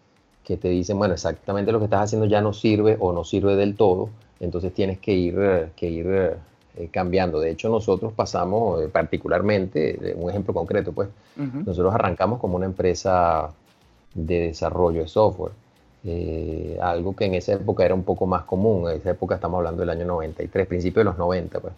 [0.44, 3.56] que, te dicen, bueno, exactamente lo que estás haciendo ya no sirve o no sirve
[3.56, 7.40] del todo, entonces tienes que ir, que ir eh, cambiando.
[7.40, 13.50] De hecho, nosotros pasamos, eh, particularmente, un ejemplo concreto, pues, nosotros arrancamos como una empresa
[14.14, 15.52] de desarrollo de software.
[16.02, 19.58] Eh, algo que en esa época era un poco más común, en esa época estamos
[19.58, 21.74] hablando del año 93, principio de los 90, pues.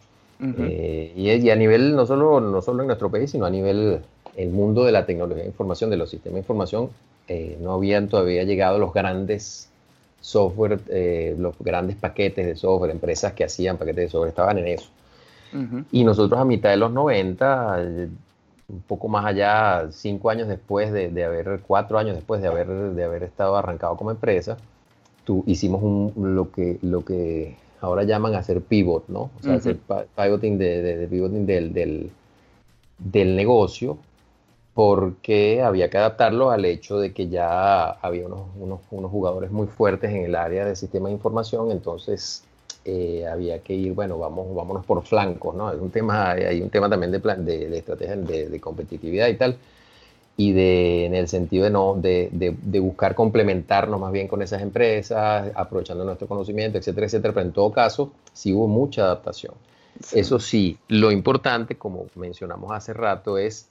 [0.58, 4.00] Eh, y, a nivel, no solo, no solo en nuestro país, sino a nivel,
[4.36, 6.90] el mundo de la tecnología de información, de los sistemas de información,
[7.32, 9.68] eh, no habían todavía llegado los grandes
[10.20, 10.80] software,
[11.36, 14.88] los grandes paquetes de software, empresas que hacían paquetes de software, estaban en eso.
[15.90, 18.08] Y nosotros a mitad de los 90
[18.72, 23.04] un poco más allá, cinco años después de, haber, cuatro años después de haber, de
[23.04, 24.56] haber estado arrancado como empresa,
[25.24, 29.30] tú, hicimos un, lo, que, lo que ahora llaman hacer pivot, ¿no?
[29.38, 29.78] O sea, hacer
[30.16, 32.10] pivoting, de, pivoting del, del,
[32.98, 33.98] del, negocio,
[34.74, 39.66] porque había que adaptarlo al hecho de que ya había unos, unos, unos jugadores muy
[39.66, 42.44] fuertes en el área de sistemas de información, entonces
[42.84, 45.70] eh, había que ir, bueno, vamos, vámonos por flancos, ¿no?
[45.70, 49.56] Es un tema, hay un tema también de, plan, de, estrategia de, competitividad y tal,
[50.38, 54.62] y de, en el sentido de, no, de, de, buscar complementarnos más bien con esas
[54.62, 59.54] empresas, aprovechando nuestro conocimiento, etcétera, etcétera, pero en todo caso sí hubo mucha adaptación.
[60.12, 63.68] Eso sí, lo importante, como mencionamos hace rato, es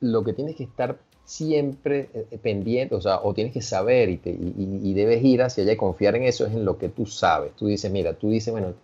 [0.00, 4.08] lo que tienes que estar siempre eh, eh, pendiente, o sea, o tienes que saber
[4.08, 7.04] y, y, debes ir hacia allá y confiar en eso, es en lo que tú
[7.04, 7.52] sabes.
[7.56, 8.74] Tú dices, mira, tú dices, bueno,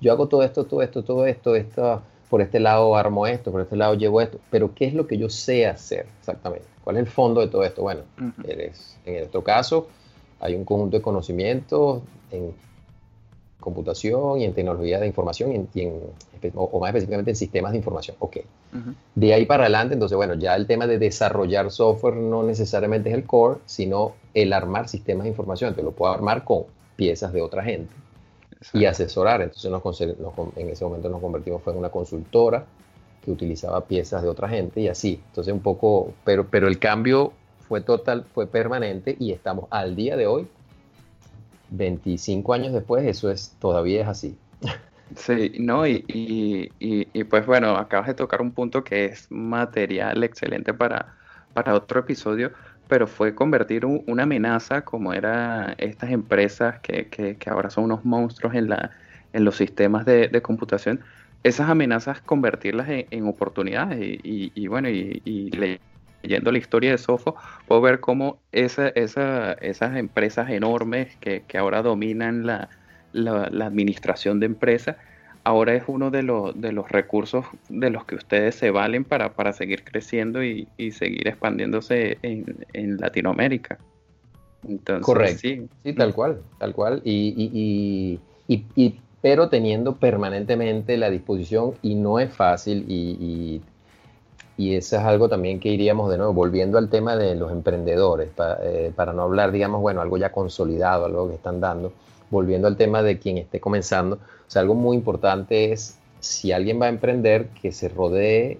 [0.00, 3.60] yo hago todo esto, todo esto, todo esto, esto, por este lado armo esto, por
[3.60, 6.66] este lado llevo esto, pero ¿qué es lo que yo sé hacer exactamente?
[6.82, 7.82] ¿Cuál es el fondo de todo esto?
[7.82, 8.02] Bueno,
[8.42, 9.86] eres, en nuestro caso,
[10.40, 12.52] hay un conjunto de conocimientos en
[13.62, 16.00] computación y en tecnología de información y en,
[16.54, 18.16] o, más específicamente en sistemas de información.
[18.18, 18.38] Ok.
[19.14, 23.14] De ahí para adelante, entonces, bueno, ya el tema de desarrollar software no necesariamente es
[23.14, 25.74] el core, sino el armar sistemas de información.
[25.74, 26.64] Te lo puedo armar con
[26.96, 27.94] piezas de otra gente
[28.74, 29.40] y asesorar.
[29.40, 29.72] Entonces,
[30.56, 32.66] en ese momento nos convertimos en una consultora
[33.24, 35.20] que utilizaba piezas de otra gente y así.
[35.28, 37.32] Entonces, un poco, pero, pero el cambio
[37.68, 40.46] fue total, fue permanente y estamos al día de hoy
[41.72, 44.36] 25 años después eso es todavía es así.
[45.16, 46.04] Sí, no, y,
[46.78, 51.14] y, pues bueno, acabas de tocar un punto que es material excelente para,
[51.52, 52.52] para otro episodio,
[52.88, 58.54] pero fue convertir una amenaza como eran estas empresas que, que, ahora son unos monstruos
[58.54, 58.90] en la,
[59.32, 61.00] en los sistemas de, computación,
[61.42, 63.98] esas amenazas convertirlas en, oportunidades.
[64.22, 65.50] Y, bueno, y,
[66.22, 72.46] leyendo la historia de Sofo, puedo ver cómo esa, esas empresas enormes que, ahora dominan
[72.46, 72.68] la,
[73.12, 74.96] la, administración de empresas,
[75.44, 79.34] ahora es uno de los, de los recursos de los que ustedes se valen para,
[79.34, 83.78] para seguir creciendo y, seguir expandiéndose en, en Latinoamérica.
[85.00, 85.40] Correcto.
[85.40, 85.92] Sí.
[85.96, 87.02] tal cual, tal cual.
[87.04, 93.60] Y, y, pero teniendo permanentemente la disposición y no es fácil y,
[94.68, 98.30] y, eso es algo también que iríamos de nuevo, volviendo al tema de los emprendedores,
[98.62, 101.92] eh, para no hablar, digamos, bueno, algo ya consolidado, algo que están dando,
[102.30, 106.80] volviendo al tema de quien esté comenzando, o sea, algo muy importante es si alguien
[106.80, 108.58] va a emprender, que se rodee,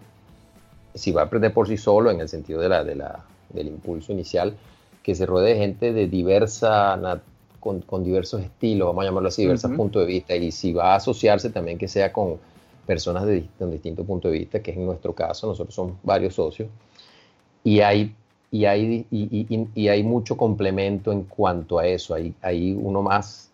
[0.95, 3.69] si va a emprender por sí solo, en el sentido de la, de la, del
[3.69, 4.55] impulso inicial,
[5.03, 7.21] que se rodee de gente de diversa,
[7.61, 10.97] con, diversos estilos, vamos a llamarlo así, diversos puntos de vista, y si va a
[10.97, 12.39] asociarse también que sea con
[12.87, 16.69] personas de, distintos puntos de vista, que es en nuestro caso, nosotros somos varios socios,
[17.65, 18.15] y hay,
[18.51, 23.51] y hay, y, hay mucho complemento en cuanto a eso, hay, hay uno más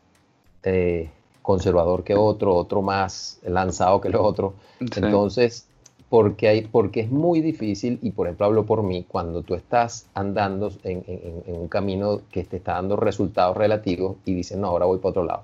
[0.62, 1.10] eh,
[1.42, 5.68] conservador que otro, otro más lanzado que el otro, entonces
[6.08, 10.06] porque, hay, porque es muy difícil, y por ejemplo hablo por mí, cuando tú estás
[10.14, 11.04] andando en,
[11.46, 15.24] un camino que te está dando resultados relativos y dices, no, ahora voy para otro
[15.24, 15.42] lado.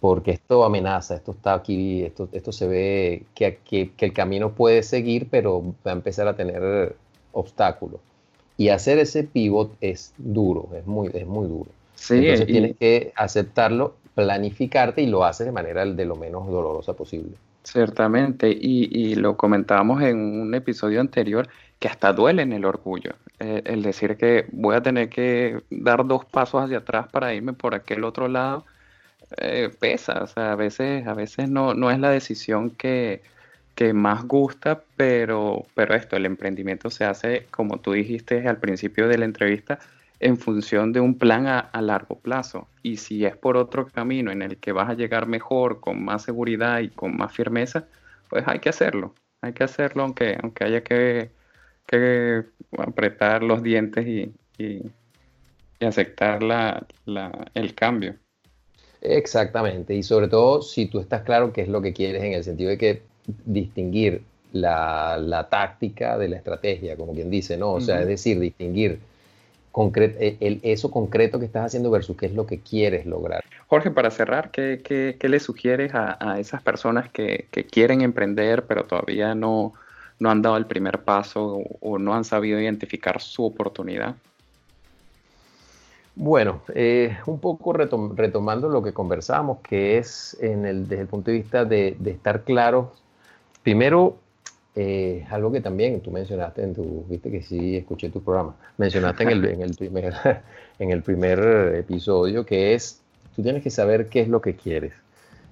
[0.00, 4.82] Porque esto amenaza, esto está aquí, esto, esto se ve que, que, el camino puede
[4.82, 6.96] seguir, pero va a empezar a tener
[7.32, 8.00] obstáculos.
[8.56, 11.70] Y hacer ese pivot es duro, es muy, es muy duro.
[12.10, 17.36] Entonces tienes que aceptarlo, planificarte y lo haces de manera de lo menos dolorosa posible.
[17.62, 23.12] Ciertamente, y, lo comentábamos en un episodio anterior, que hasta duele en el orgullo.
[23.40, 27.52] Eh, el decir que voy a tener que dar dos pasos hacia atrás para irme
[27.52, 28.64] por aquel otro lado,
[29.36, 30.22] eh, pesa.
[30.22, 33.22] O sea, a veces, a veces no, no es la decisión que,
[33.74, 39.08] que más gusta, pero, pero esto, el emprendimiento se hace, como tú dijiste al principio
[39.08, 39.78] de la entrevista,
[40.20, 42.68] en función de un plan a, largo plazo.
[42.82, 46.22] Y si es por otro camino en el que vas a llegar mejor, con más
[46.24, 47.86] seguridad y con más firmeza,
[48.28, 49.14] pues hay que hacerlo.
[49.42, 51.30] Hay que hacerlo aunque, aunque haya que,
[52.78, 54.32] apretar los dientes y,
[55.80, 56.84] aceptar la,
[57.54, 58.16] el cambio.
[59.00, 59.94] Exactamente.
[59.94, 62.70] Y sobre todo si tú estás claro qué es lo que quieres en el sentido
[62.70, 63.02] de que
[63.44, 67.72] distinguir la, táctica de la estrategia, como quien dice, ¿no?
[67.72, 69.00] O sea, es decir, distinguir
[69.96, 73.44] eh, el, eso concreto que estás haciendo versus qué es lo que quieres lograr.
[73.68, 79.34] Jorge, para cerrar, ¿qué, qué, le sugieres a, esas personas que, quieren emprender pero todavía
[79.34, 79.74] no,
[80.18, 84.16] no han dado el primer paso o, no han sabido identificar su oportunidad?
[86.20, 91.30] Bueno, eh, un poco retomando lo que conversamos, que es en el, desde el punto
[91.30, 92.92] de vista de, estar claro,
[93.62, 94.16] primero
[94.74, 99.22] eh, algo que también tú mencionaste en tu, viste que sí escuché tu programa, mencionaste
[99.22, 100.12] en el, en el, primer,
[100.80, 101.38] en el primer
[101.76, 103.00] episodio, que es,
[103.36, 104.94] tú tienes que saber qué es lo que quieres.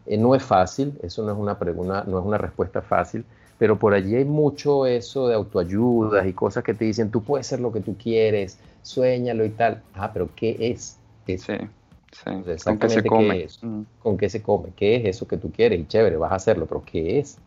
[0.05, 3.24] Eh, no es fácil, eso no es una pregunta, no es una respuesta fácil,
[3.57, 7.46] pero por allí hay mucho eso de autoayudas y cosas que te dicen, tú puedes
[7.46, 9.83] ser lo que tú quieres, sueñalo y tal.
[9.94, 10.99] Ah, pero ¿qué es?
[11.27, 11.46] eso?
[11.46, 12.64] Sí, sí.
[12.64, 13.46] ¿Con qué se come?
[13.61, 13.83] Mm.
[14.03, 14.70] ¿Con qué se come?
[14.77, 15.81] ¿Qué es eso que tú quieres?
[15.81, 17.38] Y chévere, vas a hacerlo, pero ¿qué es?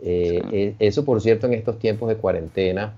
[0.00, 2.94] Eh, eh, eso, por cierto, en estos tiempos de cuarentena,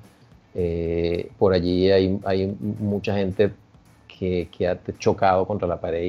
[0.55, 3.53] eh, por allí hay, hay, mucha gente
[4.07, 6.03] que, que, ha chocado contra la pared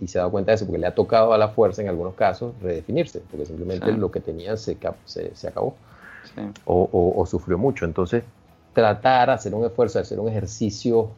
[0.00, 1.88] y, se ha dado cuenta de eso, porque le ha tocado a la fuerza en
[1.88, 5.76] algunos casos redefinirse, porque simplemente lo que tenía se, se, se acabó
[6.64, 7.84] o, o, sufrió mucho.
[7.84, 8.24] Entonces,
[8.72, 11.10] tratar, hacer un esfuerzo, hacer un ejercicio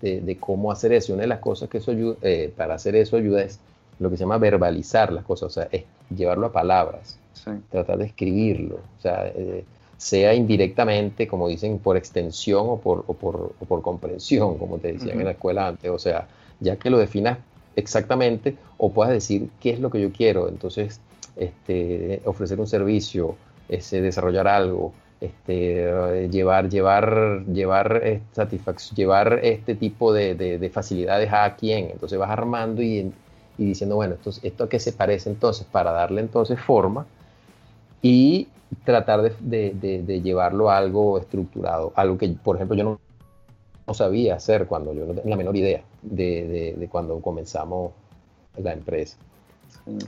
[0.00, 1.12] de, de cómo hacer eso.
[1.12, 2.16] Una de las cosas que eso ayuda,
[2.56, 3.58] para hacer eso ayuda es
[3.98, 7.18] lo que se llama verbalizar las cosas, o sea, es llevarlo a palabras
[7.70, 9.64] tratar de escribirlo, o sea, eh,
[9.96, 14.92] sea indirectamente, como dicen, por extensión o por, o por, o por comprensión, como te
[14.92, 16.28] decían en la escuela antes, o sea,
[16.60, 17.38] ya que lo definas
[17.76, 21.00] exactamente o puedas decir qué es lo que yo quiero, entonces
[21.36, 23.36] este, ofrecer un servicio,
[23.68, 28.22] ese, desarrollar algo, este, llevar, llevar, llevar, eh,
[28.94, 33.12] llevar este tipo de, de, facilidades a quien, entonces vas armando y,
[33.58, 37.06] y diciendo, bueno, esto, esto a qué se parece entonces para darle entonces forma
[38.00, 38.48] y
[38.84, 42.84] tratar de, llevarlo a algo estructurado, algo que, por ejemplo, yo
[43.86, 47.92] no, sabía hacer cuando yo no tenía la menor idea de, cuando comenzamos
[48.56, 49.16] la empresa.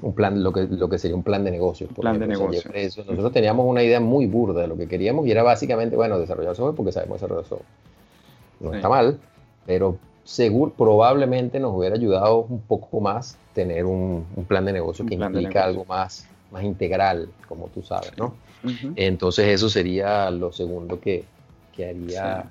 [0.02, 1.90] Un plan, lo que, lo que sería un plan de negocios.
[1.94, 2.70] Plan de negocio.
[3.06, 6.54] Nosotros teníamos una idea muy burda de lo que queríamos y era básicamente, bueno, desarrollar
[6.54, 7.68] software porque sabemos desarrollar software.
[8.60, 9.18] No está mal,
[9.64, 15.14] pero seguro, probablemente nos hubiera ayudado un poco más tener un, plan de negocio que
[15.14, 18.34] implica algo más, más integral, como tú sabes, ¿no?
[18.96, 21.24] Entonces eso sería lo segundo que,
[21.74, 22.50] que haría,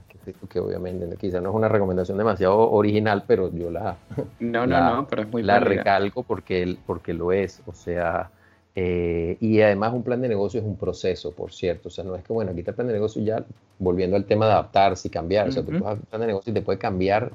[0.50, 3.98] que, obviamente quizá no es una recomendación demasiado original, pero yo la,
[4.40, 8.30] no, no, no, pero es muy la recalco porque, porque lo es, o sea,
[8.76, 12.16] eh, y además un plan de negocio es un proceso, por cierto, o sea, no
[12.16, 13.44] es que, bueno, aquí está el plan de negocio ya,
[13.78, 16.54] volviendo al tema de adaptarse y cambiar, o sea, tú puedes plan de negocio y
[16.54, 17.32] te puede cambiar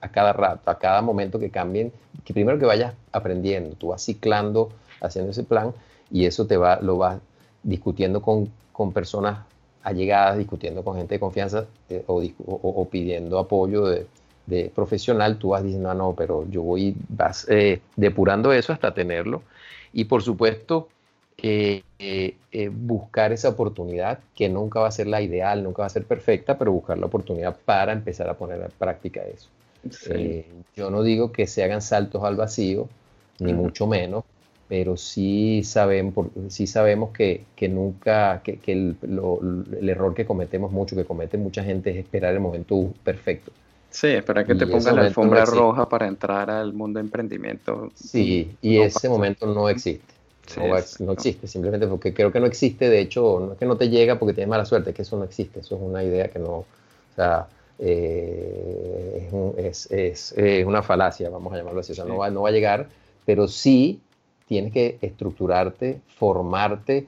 [0.00, 1.92] a cada rato, a cada momento que cambien,
[2.24, 4.70] que primero que vayas aprendiendo, tú vas ciclando,
[5.00, 5.72] haciendo ese plan
[6.10, 7.18] y eso te va, lo vas
[7.62, 9.38] discutiendo con, con personas
[9.84, 14.06] allegadas, discutiendo con gente de confianza eh, o, pidiendo apoyo de,
[14.46, 18.94] de, profesional, tú vas diciendo, ah, no, pero yo voy, vas eh, depurando eso hasta
[18.94, 19.42] tenerlo.
[19.92, 20.88] Y por supuesto,
[21.36, 21.82] eh,
[22.72, 26.56] buscar esa oportunidad, que nunca va a ser la ideal, nunca va a ser perfecta,
[26.58, 29.48] pero buscar la oportunidad para empezar a poner en práctica eso.
[30.74, 32.88] yo no digo que se hagan saltos al vacío,
[33.38, 34.24] ni mucho menos,
[34.68, 40.72] pero sí, sabemos, sí sabemos que, que nunca, que, que el, el, error que cometemos
[40.72, 43.52] mucho, que comete mucha gente es esperar el momento perfecto.
[43.90, 47.92] Sí, esperar que te pongan la alfombra roja para entrar al mundo de emprendimiento.
[47.94, 50.12] Sí, y ese momento no existe.
[51.00, 53.88] no, existe, simplemente porque creo que no existe, de hecho, no es que no te
[53.88, 56.38] llega porque tienes mala suerte, es que eso no existe, eso es una idea que
[56.38, 56.66] no, o
[57.14, 57.46] sea,
[57.78, 62.42] eh, es, es, es, una falacia, vamos a llamarlo así, o sea, no, va, no
[62.42, 62.88] va a llegar,
[63.24, 64.00] pero sí
[64.46, 67.06] tienes que estructurarte, formarte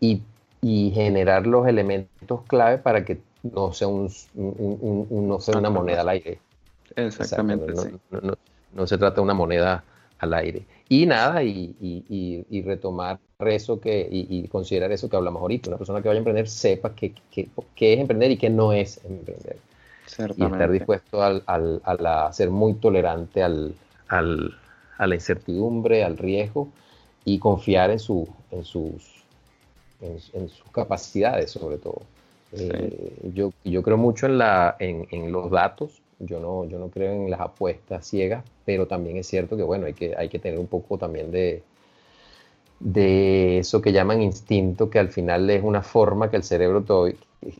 [0.00, 0.22] y,
[0.62, 6.38] generar los elementos clave para que no sea, un, no sea una moneda al aire.
[6.96, 7.72] Exactamente.
[8.72, 9.82] No, se trata de una moneda
[10.18, 10.66] al aire.
[10.88, 15.70] Y nada, y, retomar eso que, y, considerar eso que hablamos ahorita.
[15.70, 19.56] Una persona que vaya a emprender sepa qué es emprender y qué no es emprender.
[20.36, 23.74] Y estar dispuesto al, a ser muy tolerante al,
[25.00, 26.68] a la incertidumbre, al riesgo
[27.24, 29.24] y confiar en, su, en, sus,
[30.02, 32.02] en, sus capacidades sobre todo.
[32.52, 36.88] Eh, yo, yo creo mucho en, la, en, en, los datos, yo no, yo no
[36.88, 40.38] creo en las apuestas ciegas, pero también es cierto que bueno, hay que, hay que
[40.38, 41.62] tener un poco también de,
[42.78, 47.08] de eso que llaman instinto, que al final es una forma que el cerebro, todo,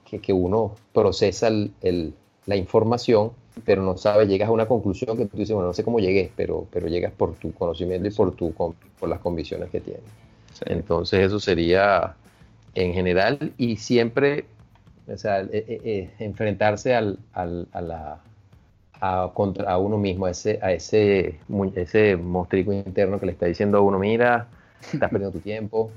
[0.05, 2.13] que, que uno procesa el,
[2.47, 3.33] la información
[3.65, 6.31] pero no sabes, llegas a una conclusión que tú dices, bueno, no sé cómo llegué,
[6.37, 10.03] pero, pero llegas por tu conocimiento y por, tu, por las convicciones que tienes.
[10.67, 12.15] Entonces eso sería
[12.75, 14.45] en general y siempre,
[15.09, 18.21] o sea, eh, eh, eh, enfrentarse al, al, a la
[19.01, 21.39] a, contra, a uno mismo, a ese, a ese,
[21.75, 24.49] ese monstruo interno que le está diciendo a uno, mira,
[24.93, 25.91] estás perdiendo tu tiempo,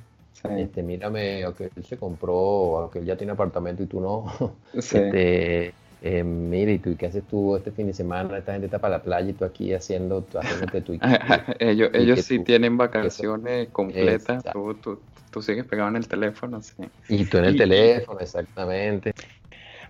[0.49, 4.25] este, mírame, aunque él se compró, aunque él ya tiene apartamento y tú no,
[4.73, 5.73] este,
[6.05, 8.37] eh, mira, ¿y tú qué haces tú este fin de semana?
[8.37, 10.99] Esta gente está para la playa y tú aquí haciendo, tú haciéndote tu...
[11.59, 14.99] ellos ellos sí tienen vacaciones completas, tú, tú,
[15.31, 16.73] tú, sigues pegado en el teléfono, sí.
[17.07, 19.13] Y tú en el teléfono, exactamente.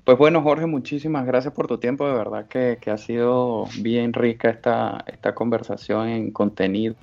[0.03, 2.05] Pues bueno, Jorge, muchísimas gracias por tu tiempo.
[2.05, 6.95] De verdad que, que ha sido bien rica esta, esta conversación en contenido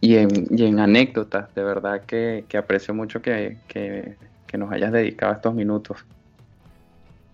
[0.00, 1.54] y en, y en anécdotas.
[1.54, 4.16] De verdad que, que aprecio mucho que, que,
[4.58, 6.04] nos hayas dedicado estos minutos.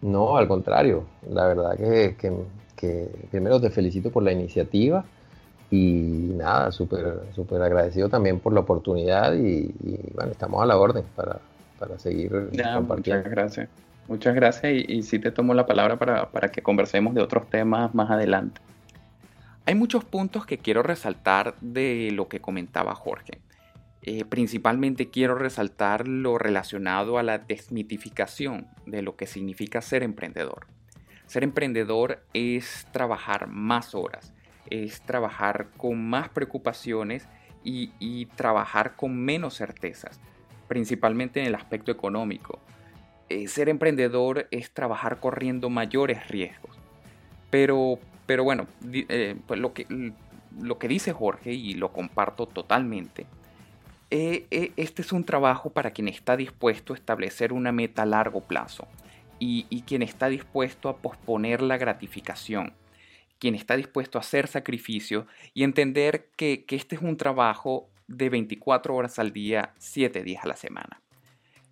[0.04, 1.04] No, al contrario.
[1.30, 2.14] La verdad que,
[2.76, 5.02] que, primero te felicito por la iniciativa
[5.70, 9.74] y nada, súper super agradecido también por la oportunidad y,
[10.14, 11.38] bueno, estamos a la orden para,
[11.78, 13.22] para seguir compartiendo.
[13.22, 13.68] Muchas gracias.
[14.06, 17.48] Muchas gracias y, y sí te tomo la palabra para, para que conversemos de otros
[17.48, 18.60] temas más adelante.
[19.64, 23.40] Hay muchos puntos que quiero resaltar de lo que comentaba Jorge.
[24.06, 30.66] Eh, principalmente quiero resaltar lo relacionado a la desmitificación de lo que significa ser emprendedor.
[31.24, 34.34] Ser emprendedor es trabajar más horas,
[34.68, 37.26] es trabajar con más preocupaciones
[37.64, 40.20] y, trabajar con menos certezas,
[40.68, 42.60] principalmente en el aspecto económico.
[43.30, 46.78] Eh, ser emprendedor es trabajar corriendo mayores riesgos.
[47.48, 49.86] Pero, pero bueno, eh, pues lo, que,
[50.60, 53.26] lo que dice Jorge, y lo comparto totalmente,
[54.16, 58.06] eh, eh, este es un trabajo para quien está dispuesto a establecer una meta a
[58.06, 58.86] largo plazo
[59.40, 62.74] y, quien está dispuesto a posponer la gratificación,
[63.40, 68.94] quien está dispuesto a hacer sacrificio y entender que, este es un trabajo de 24
[68.94, 71.02] horas al día, 7 días a la semana.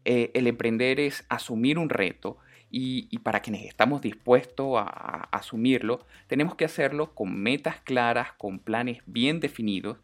[0.05, 2.39] Eh, el emprender es asumir un reto
[2.73, 8.59] y, para quienes estamos dispuestos a, a, asumirlo, tenemos que hacerlo con metas claras, con
[8.59, 9.99] planes bien definidos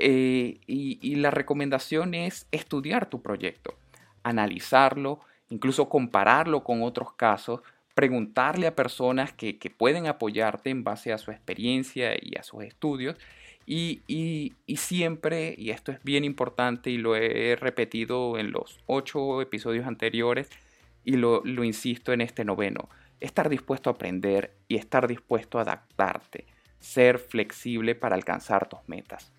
[0.00, 3.74] eh, y, la recomendación es estudiar tu proyecto,
[4.22, 5.20] analizarlo,
[5.50, 7.60] incluso compararlo con otros casos
[7.98, 13.16] preguntarle a personas que, pueden apoyarte en base a su experiencia y a sus estudios.
[13.66, 19.84] Y, siempre, y esto es bien importante y lo he repetido en los ocho episodios
[19.84, 20.48] anteriores
[21.04, 22.88] y lo, lo insisto en este noveno,
[23.18, 26.46] estar dispuesto a aprender y estar dispuesto a adaptarte,
[26.78, 29.32] ser flexible para alcanzar tus metas.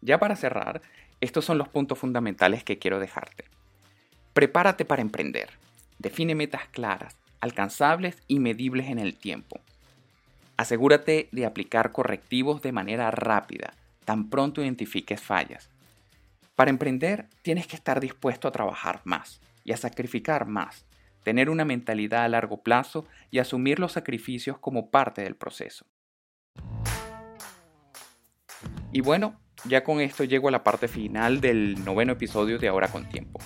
[0.00, 0.80] Ya para cerrar,
[1.20, 3.44] estos son los puntos fundamentales que quiero dejarte.
[4.32, 5.50] Prepárate para emprender.
[5.98, 9.60] Define metas claras, alcanzables y medibles en el tiempo.
[10.56, 13.74] Asegúrate de aplicar correctivos de manera rápida,
[14.04, 15.70] tan pronto identifiques fallas.
[16.54, 20.84] Para emprender tienes que estar dispuesto a trabajar más y a sacrificar más,
[21.22, 25.86] tener una mentalidad a largo plazo y asumir los sacrificios como parte del proceso.
[28.92, 32.88] Y bueno, ya con esto llego a la parte final del noveno episodio de Ahora
[32.88, 33.40] con Tiempo.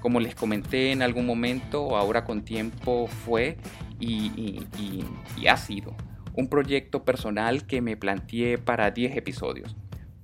[0.00, 3.56] Como les comenté en algún momento, Ahora con Tiempo fue
[3.98, 4.60] y,
[5.48, 5.94] ha sido
[6.34, 9.76] un proyecto personal que me planteé para 10 episodios,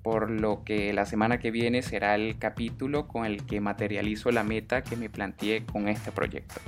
[0.03, 4.45] por lo que la semana que viene será el capítulo con el que materializo la
[4.45, 6.61] meta que me planteé con este proyecto.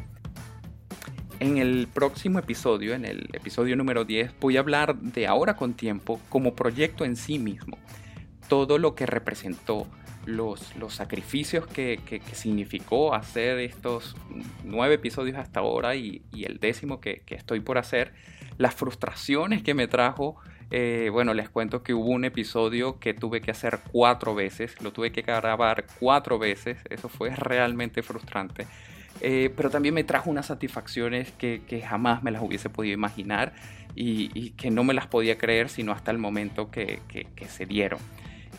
[1.39, 5.75] En el próximo episodio, en el episodio número 10, voy a hablar de Ahora con
[5.75, 7.77] Tiempo como proyecto en sí mismo
[8.49, 9.86] todo lo que representó,
[10.26, 14.16] los, los sacrificios que, significó hacer estos
[14.64, 18.12] nueve episodios hasta ahora y, el décimo que, estoy por hacer,
[18.59, 20.36] las frustraciones que me trajo.
[20.72, 24.92] Eh, bueno, les cuento que hubo un episodio que tuve que hacer cuatro veces, lo
[24.92, 28.66] tuve que grabar cuatro veces, eso fue realmente frustrante.
[29.20, 33.55] Eh, pero también me trajo unas satisfacciones que, jamás me las hubiese podido imaginar
[33.94, 37.01] y, que no me las podía creer sino hasta el momento que
[37.49, 38.01] se dieron.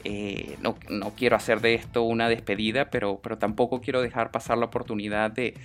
[0.04, 0.76] Eh, no,
[1.16, 5.56] quiero hacer de esto una despedida, pero, pero tampoco quiero dejar pasar la oportunidad de,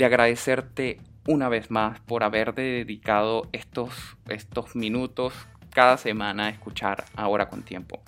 [0.00, 5.32] agradecerte una vez más por haberte dedicado estos, estos minutos
[5.70, 8.02] cada semana a escuchar Ahora con Tiempo.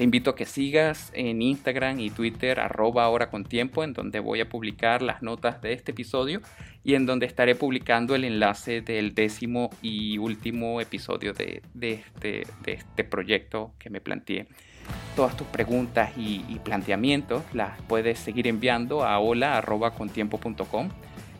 [0.00, 4.18] Te invito a que sigas en Instagram y Twitter arroba ahora con tiempo, en donde
[4.18, 6.40] voy a publicar las notas de este episodio
[6.82, 12.72] y en donde estaré publicando el enlace del décimo y último episodio de, este, de
[12.72, 14.48] este proyecto que me planteé.
[15.16, 20.88] Todas tus preguntas y, planteamientos las puedes seguir enviando a hola.contiempo.com.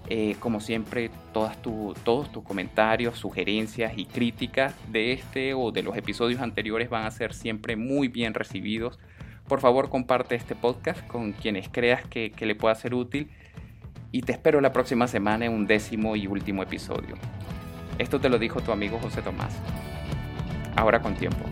[0.09, 6.41] Eh, como siempre, todos tus comentarios, sugerencias y críticas de este o de los episodios
[6.41, 8.99] anteriores van a ser siempre muy bien recibidos.
[9.47, 13.30] Por favor, comparte este podcast con quienes creas que, que le pueda ser útil
[14.12, 17.16] y te espero la próxima semana en un décimo y último episodio.
[17.99, 19.57] Esto te lo dijo tu amigo José Tomás.
[20.76, 21.45] Ahora con tiempo.